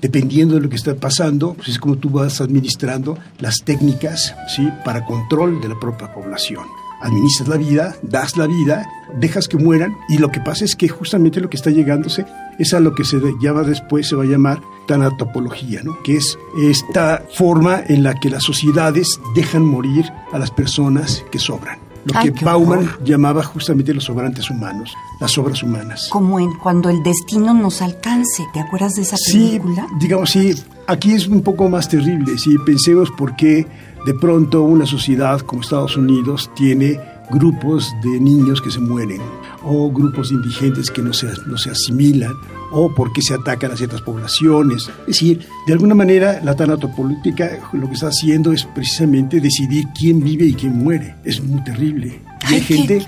Dependiendo 0.00 0.54
de 0.54 0.62
lo 0.62 0.70
que 0.70 0.76
está 0.76 0.94
pasando, 0.94 1.52
pues 1.54 1.68
es 1.68 1.78
como 1.78 1.96
tú 1.96 2.08
vas 2.08 2.40
administrando 2.40 3.18
las 3.38 3.56
técnicas 3.64 4.34
¿sí? 4.48 4.66
para 4.82 5.04
control 5.04 5.60
de 5.60 5.68
la 5.68 5.78
propia 5.78 6.12
población 6.12 6.64
administras 7.00 7.48
la 7.48 7.56
vida, 7.56 7.96
das 8.02 8.36
la 8.36 8.46
vida, 8.46 8.86
dejas 9.18 9.48
que 9.48 9.56
mueran 9.56 9.96
y 10.08 10.18
lo 10.18 10.30
que 10.30 10.40
pasa 10.40 10.64
es 10.64 10.76
que 10.76 10.88
justamente 10.88 11.40
lo 11.40 11.48
que 11.48 11.56
está 11.56 11.70
llegándose 11.70 12.26
es 12.58 12.74
a 12.74 12.80
lo 12.80 12.94
que 12.94 13.04
se 13.04 13.20
llama 13.40 13.62
después, 13.62 14.08
se 14.08 14.16
va 14.16 14.24
a 14.24 14.26
llamar 14.26 14.60
tanatopología, 14.90 15.82
¿no? 15.84 16.02
que 16.02 16.16
es 16.16 16.36
esta 16.58 17.22
forma 17.32 17.80
en 17.86 18.02
la 18.02 18.18
que 18.18 18.28
las 18.28 18.42
sociedades 18.42 19.20
dejan 19.36 19.64
morir 19.64 20.04
a 20.32 20.38
las 20.38 20.50
personas 20.50 21.24
que 21.30 21.38
sobran. 21.38 21.78
Lo 22.06 22.18
que 22.20 22.32
Bauman 22.44 22.90
llamaba 23.04 23.44
justamente 23.44 23.94
los 23.94 24.04
sobrantes 24.04 24.50
humanos, 24.50 24.92
las 25.20 25.38
obras 25.38 25.62
humanas. 25.62 26.08
Como 26.10 26.40
en 26.40 26.52
cuando 26.54 26.90
el 26.90 27.04
destino 27.04 27.54
nos 27.54 27.82
alcance, 27.82 28.44
¿te 28.52 28.58
acuerdas 28.58 28.94
de 28.94 29.02
esa 29.02 29.16
película? 29.32 29.86
Sí, 29.86 29.94
digamos, 30.00 30.30
sí, 30.30 30.54
aquí 30.88 31.12
es 31.12 31.28
un 31.28 31.42
poco 31.42 31.68
más 31.68 31.88
terrible, 31.88 32.36
si 32.36 32.58
pensemos 32.66 33.10
por 33.12 33.36
qué 33.36 33.66
de 34.06 34.14
pronto 34.14 34.62
una 34.62 34.86
sociedad 34.86 35.40
como 35.42 35.60
Estados 35.60 35.96
Unidos 35.96 36.50
tiene 36.56 36.98
grupos 37.30 37.94
de 38.02 38.20
niños 38.20 38.60
que 38.60 38.70
se 38.70 38.80
mueren 38.80 39.20
o 39.62 39.90
grupos 39.90 40.30
de 40.30 40.36
indigentes 40.36 40.90
que 40.90 41.02
no 41.02 41.12
se, 41.12 41.26
no 41.46 41.56
se 41.58 41.70
asimilan 41.70 42.32
o 42.72 42.92
porque 42.94 43.20
se 43.22 43.34
atacan 43.34 43.72
a 43.72 43.76
ciertas 43.76 44.00
poblaciones. 44.02 44.88
Es 45.00 45.06
decir, 45.06 45.46
de 45.66 45.72
alguna 45.72 45.94
manera 45.94 46.40
la 46.42 46.54
tanatopolítica 46.54 47.58
lo 47.72 47.86
que 47.88 47.94
está 47.94 48.08
haciendo 48.08 48.52
es 48.52 48.64
precisamente 48.64 49.40
decidir 49.40 49.86
quién 49.98 50.22
vive 50.22 50.46
y 50.46 50.54
quién 50.54 50.78
muere. 50.78 51.16
Es 51.24 51.42
muy 51.42 51.62
terrible. 51.62 52.20
hay 52.44 52.60
gente 52.60 53.06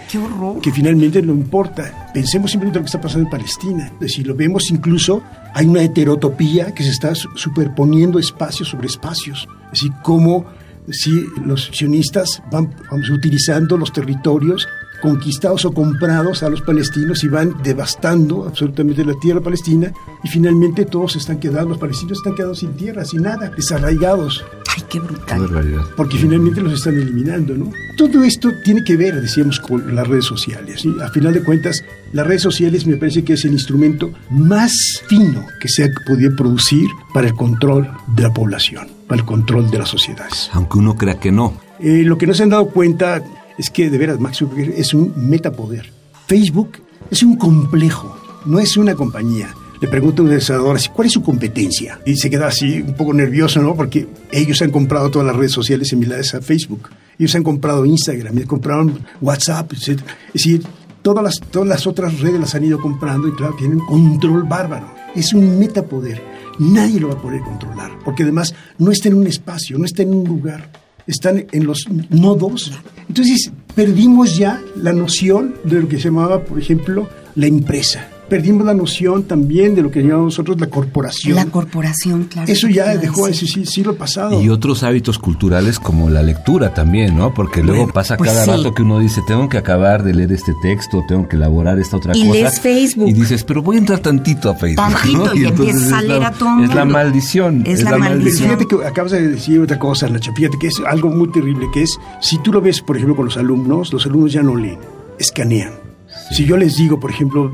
que 0.62 0.72
finalmente 0.72 1.22
no 1.22 1.32
importa. 1.32 2.10
Pensemos 2.12 2.50
simplemente 2.50 2.78
en 2.78 2.82
lo 2.82 2.84
que 2.84 2.96
está 2.96 3.00
pasando 3.00 3.26
en 3.26 3.30
Palestina. 3.30 3.90
Es 3.94 4.00
decir, 4.00 4.26
lo 4.26 4.34
vemos 4.34 4.70
incluso, 4.70 5.22
hay 5.54 5.66
una 5.66 5.82
heterotopía 5.82 6.74
que 6.74 6.82
se 6.82 6.90
está 6.90 7.14
superponiendo 7.14 8.18
espacios 8.18 8.68
sobre 8.68 8.88
espacios. 8.88 9.48
Es 9.72 9.80
decir, 9.80 9.92
cómo 10.02 10.44
si 10.90 11.26
los 11.44 11.70
sionistas 11.72 12.42
van 12.50 12.74
utilizando 13.10 13.76
los 13.76 13.92
territorios 13.92 14.66
conquistados 15.02 15.64
o 15.64 15.72
comprados 15.72 16.42
a 16.42 16.48
los 16.48 16.62
palestinos 16.62 17.24
y 17.24 17.28
van 17.28 17.60
devastando 17.62 18.46
absolutamente 18.46 19.04
la 19.04 19.14
tierra 19.20 19.40
palestina 19.40 19.92
y 20.22 20.28
finalmente 20.28 20.86
todos 20.86 21.16
están 21.16 21.40
quedando, 21.40 21.70
los 21.70 21.78
palestinos 21.78 22.18
están 22.18 22.36
quedando 22.36 22.54
sin 22.54 22.72
tierra, 22.74 23.04
sin 23.04 23.22
nada, 23.22 23.50
desarraigados. 23.50 24.44
Ay, 24.74 24.84
qué 24.88 25.00
brutal. 25.00 25.48
Porque 25.96 26.16
finalmente 26.16 26.62
los 26.62 26.74
están 26.74 26.94
eliminando, 26.94 27.54
¿no? 27.54 27.72
Todo 27.98 28.22
esto 28.22 28.50
tiene 28.64 28.84
que 28.84 28.96
ver, 28.96 29.20
decíamos, 29.20 29.58
con 29.58 29.94
las 29.94 30.06
redes 30.06 30.24
sociales. 30.24 30.84
A 31.02 31.10
final 31.10 31.34
de 31.34 31.42
cuentas, 31.42 31.84
las 32.12 32.26
redes 32.26 32.42
sociales 32.42 32.86
me 32.86 32.96
parece 32.96 33.24
que 33.24 33.34
es 33.34 33.44
el 33.44 33.52
instrumento 33.52 34.12
más 34.30 34.72
fino 35.08 35.44
que 35.60 35.68
se 35.68 35.84
ha 35.84 35.88
podido 36.06 36.34
producir 36.36 36.88
para 37.12 37.26
el 37.26 37.34
control 37.34 37.90
de 38.14 38.22
la 38.22 38.32
población, 38.32 38.86
para 39.12 39.20
el 39.20 39.26
control 39.26 39.70
de 39.70 39.76
las 39.76 39.90
sociedades. 39.90 40.48
Aunque 40.54 40.78
uno 40.78 40.96
crea 40.96 41.20
que 41.20 41.30
no. 41.30 41.52
Eh, 41.80 42.02
lo 42.02 42.16
que 42.16 42.26
no 42.26 42.32
se 42.32 42.44
han 42.44 42.48
dado 42.48 42.70
cuenta 42.70 43.22
es 43.58 43.68
que 43.68 43.90
de 43.90 43.98
veras 43.98 44.18
Max 44.18 44.38
Zuckerberg 44.38 44.72
es 44.74 44.94
un 44.94 45.12
metapoder. 45.28 45.92
Facebook 46.26 46.78
es 47.10 47.22
un 47.22 47.36
complejo, 47.36 48.16
no 48.46 48.58
es 48.58 48.74
una 48.78 48.94
compañía. 48.94 49.54
Le 49.82 49.88
pregunto 49.88 50.22
a 50.22 50.24
un 50.24 50.30
desarrollador 50.30 50.80
¿cuál 50.94 51.08
es 51.08 51.12
su 51.12 51.22
competencia? 51.22 52.00
Y 52.06 52.16
se 52.16 52.30
queda 52.30 52.46
así 52.46 52.80
un 52.80 52.94
poco 52.94 53.12
nervioso, 53.12 53.60
¿no? 53.60 53.74
Porque 53.74 54.08
ellos 54.30 54.62
han 54.62 54.70
comprado 54.70 55.10
todas 55.10 55.26
las 55.26 55.36
redes 55.36 55.52
sociales 55.52 55.88
similares 55.88 56.34
a 56.34 56.40
Facebook. 56.40 56.88
Ellos 57.18 57.34
han 57.34 57.42
comprado 57.42 57.84
Instagram, 57.84 58.46
compraron 58.46 58.98
WhatsApp, 59.20 59.74
etc. 59.74 60.00
Es 60.28 60.32
decir, 60.32 60.62
todas 61.02 61.22
las, 61.22 61.38
todas 61.38 61.68
las 61.68 61.86
otras 61.86 62.18
redes 62.20 62.40
las 62.40 62.54
han 62.54 62.64
ido 62.64 62.80
comprando 62.80 63.28
y 63.28 63.32
claro, 63.32 63.54
tienen 63.58 63.80
control 63.80 64.44
bárbaro. 64.44 64.86
Es 65.14 65.34
un 65.34 65.58
metapoder. 65.58 66.31
Nadie 66.62 67.00
lo 67.00 67.08
va 67.08 67.14
a 67.14 67.22
poder 67.22 67.40
controlar, 67.40 67.90
porque 68.04 68.22
además 68.22 68.54
no 68.78 68.90
está 68.90 69.08
en 69.08 69.14
un 69.14 69.26
espacio, 69.26 69.78
no 69.78 69.84
está 69.84 70.02
en 70.02 70.14
un 70.14 70.24
lugar 70.24 70.70
están 71.06 71.46
en 71.50 71.66
los 71.66 71.86
nodos. 72.10 72.72
Entonces 73.08 73.50
perdimos 73.74 74.36
ya 74.36 74.62
la 74.76 74.92
noción 74.92 75.56
de 75.64 75.80
lo 75.80 75.88
que 75.88 75.96
se 75.96 76.04
llamaba, 76.04 76.44
por 76.44 76.58
ejemplo, 76.58 77.08
la 77.34 77.46
empresa 77.46 78.08
perdimos 78.32 78.64
la 78.64 78.72
noción 78.72 79.24
también 79.24 79.74
de 79.74 79.82
lo 79.82 79.90
que 79.90 80.00
llamamos 80.00 80.24
nosotros 80.24 80.58
la 80.58 80.68
corporación. 80.68 81.36
La 81.36 81.44
corporación, 81.44 82.24
claro. 82.24 82.50
Eso 82.50 82.66
ya 82.66 82.96
dejó 82.96 83.28
ese 83.28 83.46
siglo 83.66 83.94
pasado. 83.94 84.40
Y 84.40 84.48
otros 84.48 84.82
hábitos 84.84 85.18
culturales 85.18 85.78
como 85.78 86.08
la 86.08 86.22
lectura 86.22 86.72
también, 86.72 87.14
¿no? 87.14 87.34
Porque 87.34 87.62
luego 87.62 87.88
pasa 87.88 88.16
pues 88.16 88.30
cada 88.30 88.46
rato 88.46 88.72
que 88.72 88.80
uno 88.80 89.00
dice, 89.00 89.20
tengo 89.26 89.50
que 89.50 89.58
acabar 89.58 90.02
de 90.02 90.14
leer 90.14 90.32
este 90.32 90.54
texto, 90.62 91.02
tengo 91.06 91.28
que 91.28 91.36
elaborar 91.36 91.78
esta 91.78 91.98
otra 91.98 92.16
y 92.16 92.26
cosa. 92.26 92.32
Lees 92.32 92.58
Facebook. 92.58 93.08
Y 93.10 93.12
dices, 93.12 93.44
pero 93.44 93.60
voy 93.60 93.76
a 93.76 93.80
entrar 93.80 93.98
tantito 93.98 94.48
a 94.48 94.54
Facebook. 94.54 94.82
Tantito, 94.82 95.34
y, 95.34 95.44
empiezas 95.48 95.92
a 95.92 96.00
leer 96.00 96.24
a 96.24 96.30
todo 96.30 96.64
Es 96.64 96.74
la 96.74 96.86
maldición. 96.86 97.64
Es, 97.66 97.82
la, 97.82 97.98
maldición. 97.98 98.48
Fíjate 98.48 98.66
que 98.66 98.86
acabas 98.86 99.12
de 99.12 99.28
decir 99.28 99.60
otra 99.60 99.78
cosa, 99.78 100.08
Nacho. 100.08 100.32
Fíjate 100.34 100.56
que 100.58 100.68
es 100.68 100.80
algo 100.86 101.10
muy 101.10 101.30
terrible, 101.30 101.66
que 101.70 101.82
es, 101.82 102.00
si 102.22 102.38
tú 102.38 102.50
lo 102.50 102.62
ves, 102.62 102.80
por 102.80 102.96
ejemplo, 102.96 103.14
con 103.14 103.26
los 103.26 103.36
alumnos, 103.36 103.92
los 103.92 104.06
alumnos 104.06 104.32
ya 104.32 104.42
no 104.42 104.56
leen, 104.56 104.78
escanean 105.18 105.91
si 106.32 106.46
yo 106.46 106.56
les 106.56 106.76
digo, 106.76 106.98
por 106.98 107.10
ejemplo, 107.10 107.52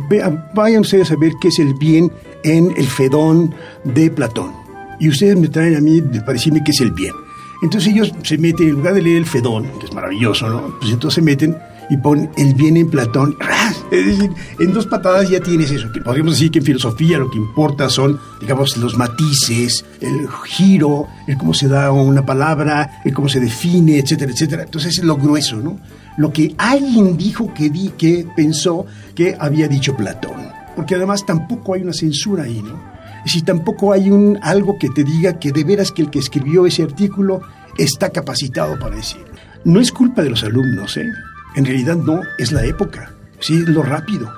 vayan 0.54 0.82
ustedes 0.82 1.10
a 1.10 1.16
ver 1.16 1.32
qué 1.40 1.48
es 1.48 1.58
el 1.58 1.74
bien 1.74 2.12
en 2.44 2.72
el 2.76 2.86
Fedón 2.86 3.54
de 3.84 4.10
Platón, 4.10 4.52
y 5.00 5.08
ustedes 5.08 5.36
me 5.36 5.48
traen 5.48 5.76
a 5.76 5.80
mí 5.80 6.00
de 6.00 6.20
parecerme 6.20 6.62
qué 6.64 6.70
es 6.70 6.80
el 6.80 6.92
bien. 6.92 7.12
Entonces 7.60 7.92
ellos 7.92 8.14
se 8.22 8.38
meten, 8.38 8.68
en 8.68 8.74
lugar 8.74 8.94
de 8.94 9.02
leer 9.02 9.16
el 9.16 9.26
Fedón, 9.26 9.66
que 9.80 9.86
es 9.86 9.92
maravilloso, 9.92 10.48
¿no? 10.48 10.78
Pues 10.78 10.92
entonces 10.92 11.16
se 11.16 11.22
meten 11.22 11.56
y 11.90 11.96
ponen 11.96 12.30
el 12.36 12.54
bien 12.54 12.76
en 12.76 12.88
Platón. 12.88 13.36
Es 13.90 14.04
decir, 14.04 14.30
en 14.60 14.72
dos 14.74 14.86
patadas 14.86 15.30
ya 15.30 15.40
tienes 15.40 15.70
eso. 15.70 15.88
podríamos 16.04 16.34
decir 16.34 16.50
que 16.50 16.58
en 16.58 16.64
filosofía 16.66 17.16
lo 17.18 17.30
que 17.30 17.38
importa 17.38 17.88
son, 17.88 18.20
digamos, 18.38 18.76
los 18.76 18.98
matices, 18.98 19.82
el 20.02 20.28
giro, 20.44 21.06
el 21.26 21.38
cómo 21.38 21.54
se 21.54 21.68
da 21.68 21.90
una 21.90 22.24
palabra, 22.24 23.00
el 23.04 23.14
cómo 23.14 23.30
se 23.30 23.40
define, 23.40 23.98
etcétera, 23.98 24.30
etcétera. 24.30 24.62
Entonces 24.64 24.98
es 24.98 25.04
lo 25.04 25.16
grueso, 25.16 25.56
¿no? 25.56 25.78
Lo 26.18 26.32
que 26.32 26.54
alguien 26.58 27.16
dijo 27.16 27.54
que, 27.54 27.70
di, 27.70 27.90
que 27.90 28.26
pensó 28.36 28.84
que 29.14 29.36
había 29.38 29.68
dicho 29.68 29.96
Platón. 29.96 30.48
Porque 30.76 30.96
además 30.96 31.24
tampoco 31.24 31.74
hay 31.74 31.82
una 31.82 31.92
censura 31.92 32.42
ahí, 32.42 32.60
¿no? 32.60 32.78
Si 33.24 33.42
tampoco 33.42 33.92
hay 33.92 34.10
un, 34.10 34.38
algo 34.42 34.78
que 34.78 34.88
te 34.90 35.04
diga 35.04 35.38
que 35.38 35.52
de 35.52 35.64
veras 35.64 35.92
que 35.92 36.02
el 36.02 36.10
que 36.10 36.18
escribió 36.18 36.66
ese 36.66 36.82
artículo 36.82 37.42
está 37.76 38.10
capacitado 38.10 38.78
para 38.78 38.96
decirlo. 38.96 39.28
No 39.64 39.80
es 39.80 39.92
culpa 39.92 40.22
de 40.22 40.30
los 40.30 40.42
alumnos, 40.42 40.96
¿eh? 40.96 41.06
En 41.54 41.64
realidad 41.64 41.96
no, 41.96 42.20
es 42.38 42.52
la 42.52 42.64
época, 42.64 43.12
sí, 43.40 43.64
lo 43.66 43.82
rápido. 43.82 44.30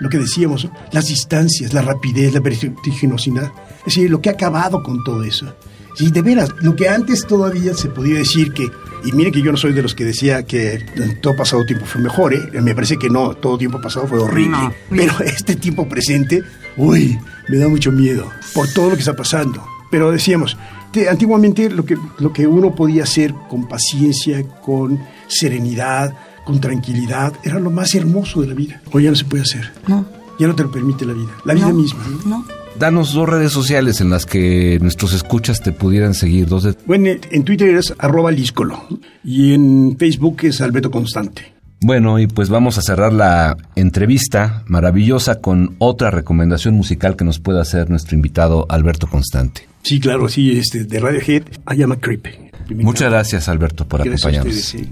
lo 0.00 0.08
que 0.08 0.18
decíamos, 0.18 0.68
las 0.92 1.06
distancias, 1.06 1.72
la 1.72 1.82
rapidez, 1.82 2.32
la 2.32 2.40
vertiginosidad. 2.40 3.50
Es 3.80 3.94
decir, 3.94 4.10
lo 4.10 4.20
que 4.20 4.28
ha 4.28 4.32
acabado 4.32 4.82
con 4.82 5.02
todo 5.02 5.24
eso. 5.24 5.52
Sí, 5.94 6.10
de 6.10 6.22
veras, 6.22 6.50
lo 6.62 6.76
que 6.76 6.88
antes 6.88 7.26
todavía 7.26 7.74
se 7.74 7.88
podía 7.88 8.18
decir 8.18 8.52
que, 8.52 8.70
y 9.04 9.12
mire 9.12 9.30
que 9.32 9.42
yo 9.42 9.50
no 9.50 9.56
soy 9.56 9.72
de 9.72 9.82
los 9.82 9.94
que 9.94 10.04
decía 10.04 10.44
que 10.44 10.84
todo 11.20 11.36
pasado 11.36 11.64
tiempo 11.64 11.86
fue 11.86 12.00
mejor, 12.00 12.34
¿eh? 12.34 12.60
me 12.60 12.74
parece 12.74 12.96
que 12.96 13.08
no, 13.08 13.34
todo 13.34 13.58
tiempo 13.58 13.80
pasado 13.80 14.06
fue 14.06 14.18
horrible, 14.18 14.58
pero 14.90 15.12
este 15.24 15.56
tiempo 15.56 15.88
presente, 15.88 16.42
uy, 16.76 17.18
me 17.48 17.58
da 17.58 17.68
mucho 17.68 17.92
miedo 17.92 18.30
por 18.54 18.68
todo 18.68 18.90
lo 18.90 18.94
que 18.94 19.00
está 19.00 19.14
pasando. 19.14 19.64
Pero 19.90 20.10
decíamos, 20.10 20.56
antiguamente 21.10 21.70
lo 21.70 21.84
que, 21.84 21.96
lo 22.18 22.32
que 22.32 22.46
uno 22.46 22.74
podía 22.74 23.04
hacer 23.04 23.34
con 23.48 23.68
paciencia, 23.68 24.42
con 24.60 25.00
serenidad, 25.28 26.14
con 26.44 26.60
tranquilidad, 26.60 27.32
era 27.42 27.58
lo 27.58 27.70
más 27.70 27.94
hermoso 27.94 28.40
de 28.40 28.48
la 28.48 28.54
vida. 28.54 28.80
Hoy 28.92 29.04
ya 29.04 29.10
no 29.10 29.16
se 29.16 29.24
puede 29.24 29.42
hacer. 29.42 29.72
No. 29.86 30.04
Ya 30.38 30.46
no 30.46 30.54
te 30.54 30.62
lo 30.62 30.70
permite 30.70 31.04
la 31.04 31.14
vida, 31.14 31.30
la 31.44 31.54
vida 31.54 31.72
misma. 31.72 32.04
No. 32.24 32.44
Danos 32.78 33.12
dos 33.12 33.28
redes 33.28 33.50
sociales 33.50 34.00
en 34.00 34.10
las 34.10 34.24
que 34.24 34.78
nuestros 34.80 35.12
escuchas 35.12 35.60
te 35.60 35.72
pudieran 35.72 36.14
seguir. 36.14 36.46
Dos 36.46 36.76
Bueno, 36.86 37.10
en 37.30 37.44
Twitter 37.44 37.74
es 37.74 37.92
arroba 37.98 38.30
líscolo 38.30 38.86
y 39.24 39.52
en 39.54 39.96
Facebook 39.98 40.38
es 40.42 40.60
Alberto 40.60 40.90
Constante. 40.90 41.54
Bueno, 41.80 42.18
y 42.18 42.26
pues 42.28 42.48
vamos 42.48 42.78
a 42.78 42.82
cerrar 42.82 43.12
la 43.12 43.56
entrevista 43.74 44.62
maravillosa 44.66 45.40
con 45.40 45.74
otra 45.78 46.10
recomendación 46.10 46.74
musical 46.74 47.16
que 47.16 47.24
nos 47.24 47.40
pueda 47.40 47.62
hacer 47.62 47.90
nuestro 47.90 48.16
invitado 48.16 48.66
Alberto 48.68 49.08
Constante. 49.08 49.68
Sí, 49.82 49.98
claro, 49.98 50.28
sí, 50.28 50.58
este, 50.58 50.84
de 50.84 51.00
Radiohead, 51.00 51.42
I 51.76 51.82
Am 51.82 51.92
a 51.92 51.96
Creep. 51.96 52.26
Muchas 52.70 53.10
gracias, 53.10 53.48
Alberto, 53.48 53.86
por 53.88 54.02
acompañarnos. 54.02 54.54
sí. 54.54 54.88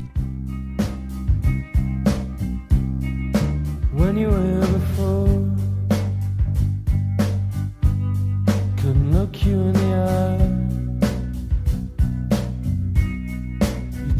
when 3.96 4.18
you 4.18 4.28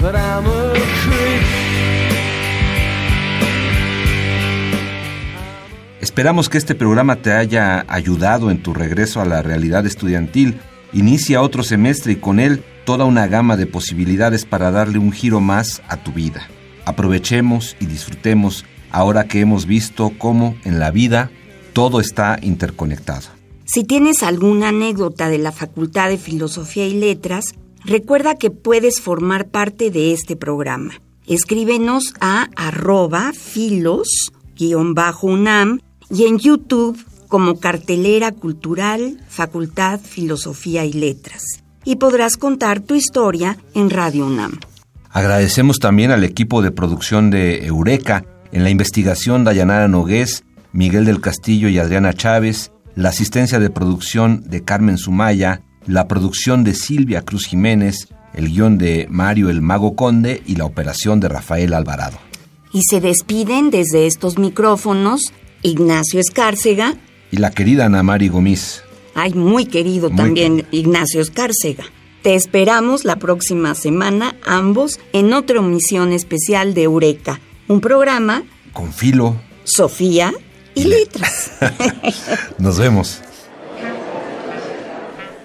But 0.00 0.14
I'm 0.14 0.46
a 0.46 0.72
creep. 1.04 1.60
Esperamos 6.00 6.48
que 6.48 6.58
este 6.58 6.74
programa 6.74 7.16
te 7.16 7.32
haya 7.32 7.84
ayudado 7.86 8.50
en 8.50 8.62
tu 8.62 8.72
regreso 8.72 9.20
a 9.20 9.26
la 9.26 9.42
realidad 9.42 9.86
estudiantil. 9.86 10.58
Inicia 10.92 11.42
otro 11.42 11.62
semestre 11.62 12.12
y 12.12 12.16
con 12.16 12.40
él 12.40 12.64
toda 12.84 13.04
una 13.04 13.26
gama 13.26 13.56
de 13.56 13.66
posibilidades 13.66 14.46
para 14.46 14.70
darle 14.70 14.98
un 14.98 15.12
giro 15.12 15.40
más 15.40 15.82
a 15.88 15.98
tu 15.98 16.12
vida. 16.12 16.48
Aprovechemos 16.86 17.76
y 17.80 17.86
disfrutemos 17.86 18.64
ahora 18.90 19.24
que 19.28 19.40
hemos 19.40 19.66
visto 19.66 20.12
cómo 20.18 20.56
en 20.64 20.80
la 20.80 20.90
vida 20.90 21.30
todo 21.74 22.00
está 22.00 22.38
interconectado. 22.42 23.28
Si 23.64 23.84
tienes 23.84 24.22
alguna 24.22 24.70
anécdota 24.70 25.28
de 25.28 25.38
la 25.38 25.52
Facultad 25.52 26.08
de 26.08 26.18
Filosofía 26.18 26.86
y 26.86 26.94
Letras, 26.94 27.54
recuerda 27.84 28.34
que 28.36 28.50
puedes 28.50 29.00
formar 29.00 29.48
parte 29.48 29.90
de 29.90 30.12
este 30.12 30.36
programa. 30.36 30.94
Escríbenos 31.26 32.14
a 32.20 32.48
arroba 32.56 33.32
filos-unam 33.32 33.80
y 36.10 36.24
en 36.24 36.38
YouTube 36.38 36.98
como 37.28 37.60
cartelera 37.60 38.32
cultural 38.32 39.18
Facultad 39.28 40.00
Filosofía 40.00 40.84
y 40.84 40.92
Letras. 40.92 41.44
Y 41.84 41.96
podrás 41.96 42.36
contar 42.36 42.80
tu 42.80 42.94
historia 42.94 43.56
en 43.74 43.90
Radio 43.90 44.26
UNAM. 44.26 44.58
Agradecemos 45.10 45.78
también 45.78 46.10
al 46.10 46.24
equipo 46.24 46.62
de 46.62 46.72
producción 46.72 47.30
de 47.30 47.64
Eureka 47.64 48.24
en 48.52 48.64
la 48.64 48.70
investigación, 48.70 49.44
Dayanara 49.44 49.88
Nogués, 49.88 50.44
Miguel 50.72 51.04
del 51.04 51.20
Castillo 51.20 51.68
y 51.68 51.78
Adriana 51.78 52.12
Chávez, 52.12 52.72
la 52.94 53.10
asistencia 53.10 53.58
de 53.58 53.70
producción 53.70 54.42
de 54.46 54.62
Carmen 54.62 54.98
Sumaya, 54.98 55.62
la 55.90 56.06
producción 56.06 56.62
de 56.62 56.74
Silvia 56.74 57.22
Cruz 57.22 57.46
Jiménez, 57.46 58.08
el 58.32 58.48
guion 58.48 58.78
de 58.78 59.06
Mario 59.10 59.50
el 59.50 59.60
Mago 59.60 59.96
Conde 59.96 60.42
y 60.46 60.54
la 60.54 60.64
operación 60.64 61.18
de 61.18 61.28
Rafael 61.28 61.74
Alvarado. 61.74 62.18
Y 62.72 62.82
se 62.82 63.00
despiden 63.00 63.70
desde 63.70 64.06
estos 64.06 64.38
micrófonos 64.38 65.32
Ignacio 65.62 66.20
Escárcega 66.20 66.94
y 67.32 67.38
la 67.38 67.50
querida 67.50 67.86
Ana 67.86 68.02
Mari 68.04 68.28
Gomis. 68.28 68.82
Ay, 69.14 69.34
muy 69.34 69.66
querido 69.66 70.10
también 70.10 70.66
Ignacio 70.70 71.20
Escárcega. 71.20 71.84
Te 72.22 72.36
esperamos 72.36 73.04
la 73.04 73.16
próxima 73.16 73.74
semana 73.74 74.36
ambos 74.46 75.00
en 75.12 75.32
otra 75.32 75.58
omisión 75.58 76.12
especial 76.12 76.74
de 76.74 76.84
Eureka 76.84 77.40
un 77.66 77.80
programa 77.80 78.42
con 78.72 78.92
filo, 78.92 79.40
Sofía 79.64 80.32
y, 80.74 80.84
letras. 80.84 81.52
Nos 82.58 82.78
vemos. 82.78 83.20